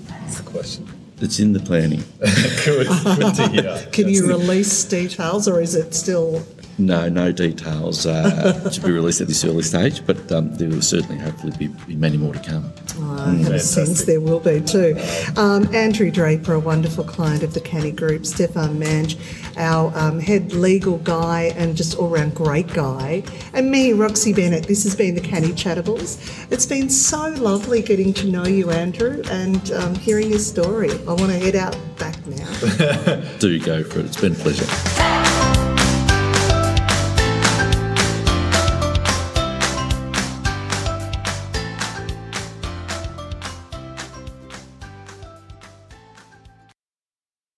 That's 0.10 0.38
the 0.42 0.44
question. 0.44 0.86
It's 1.22 1.40
in 1.40 1.54
the 1.54 1.62
planning. 1.62 2.04
good, 2.66 2.88
good 3.16 3.36
to 3.36 3.48
hear. 3.50 3.88
Can 3.94 4.10
you 4.10 4.24
That's- 4.28 4.40
release 4.42 4.84
details 4.84 5.48
or 5.48 5.62
is 5.62 5.76
it 5.76 5.94
still 5.94 6.44
No, 6.86 7.10
no 7.10 7.32
details 7.32 8.08
uh, 8.08 8.70
to 8.74 8.82
be 8.82 8.92
released 8.92 9.22
at 9.22 9.28
this 9.28 9.46
early 9.46 9.62
stage, 9.62 10.06
but 10.06 10.32
um, 10.32 10.56
there 10.56 10.68
will 10.68 10.82
certainly, 10.82 11.22
hopefully, 11.22 11.54
be, 11.58 11.68
be 11.86 11.96
many 11.96 12.18
more 12.18 12.34
to 12.34 12.40
come. 12.40 12.74
I 13.20 13.36
have 13.36 13.54
a 13.54 13.60
sense 13.60 14.06
there 14.06 14.20
will 14.20 14.40
be 14.40 14.62
too. 14.62 15.00
Um, 15.38 15.74
Andrew 15.76 16.10
Draper, 16.10 16.54
a 16.54 16.60
wonderful 16.60 17.04
client 17.04 17.44
of 17.44 17.54
the 17.54 17.62
Canny 17.62 17.92
Group, 17.92 18.26
Stefan 18.26 18.80
Mange, 18.80 19.16
our 19.58 19.96
um, 19.96 20.20
head 20.20 20.54
legal 20.54 20.98
guy 20.98 21.54
and 21.56 21.78
just 21.78 21.98
all 21.98 22.10
round 22.10 22.34
great 22.34 22.74
guy, 22.74 23.24
and 23.54 23.70
me, 23.70 23.94
Roxy 23.94 24.34
Bennett. 24.34 24.68
This 24.68 24.84
has 24.84 24.96
been 24.96 25.14
the 25.14 25.22
Canny 25.22 25.50
Chattables. 25.50 26.52
It's 26.52 26.66
been 26.66 26.90
so 26.90 27.28
lovely 27.38 27.84
getting 27.84 28.12
to 28.16 28.28
know 28.28 28.46
you, 28.46 28.72
Andrew, 28.72 29.22
and 29.30 29.72
um, 29.74 29.94
hearing 29.96 30.30
your 30.30 30.40
story. 30.40 30.92
I 30.92 31.14
want 31.14 31.32
to 31.32 31.38
head 31.38 31.56
out 31.56 31.78
back 32.00 32.26
now. 32.26 33.22
Do 33.40 33.60
go 33.60 33.84
for 33.84 34.00
it. 34.00 34.06
It's 34.06 34.20
been 34.20 34.34
a 34.34 34.36
pleasure. 34.36 35.11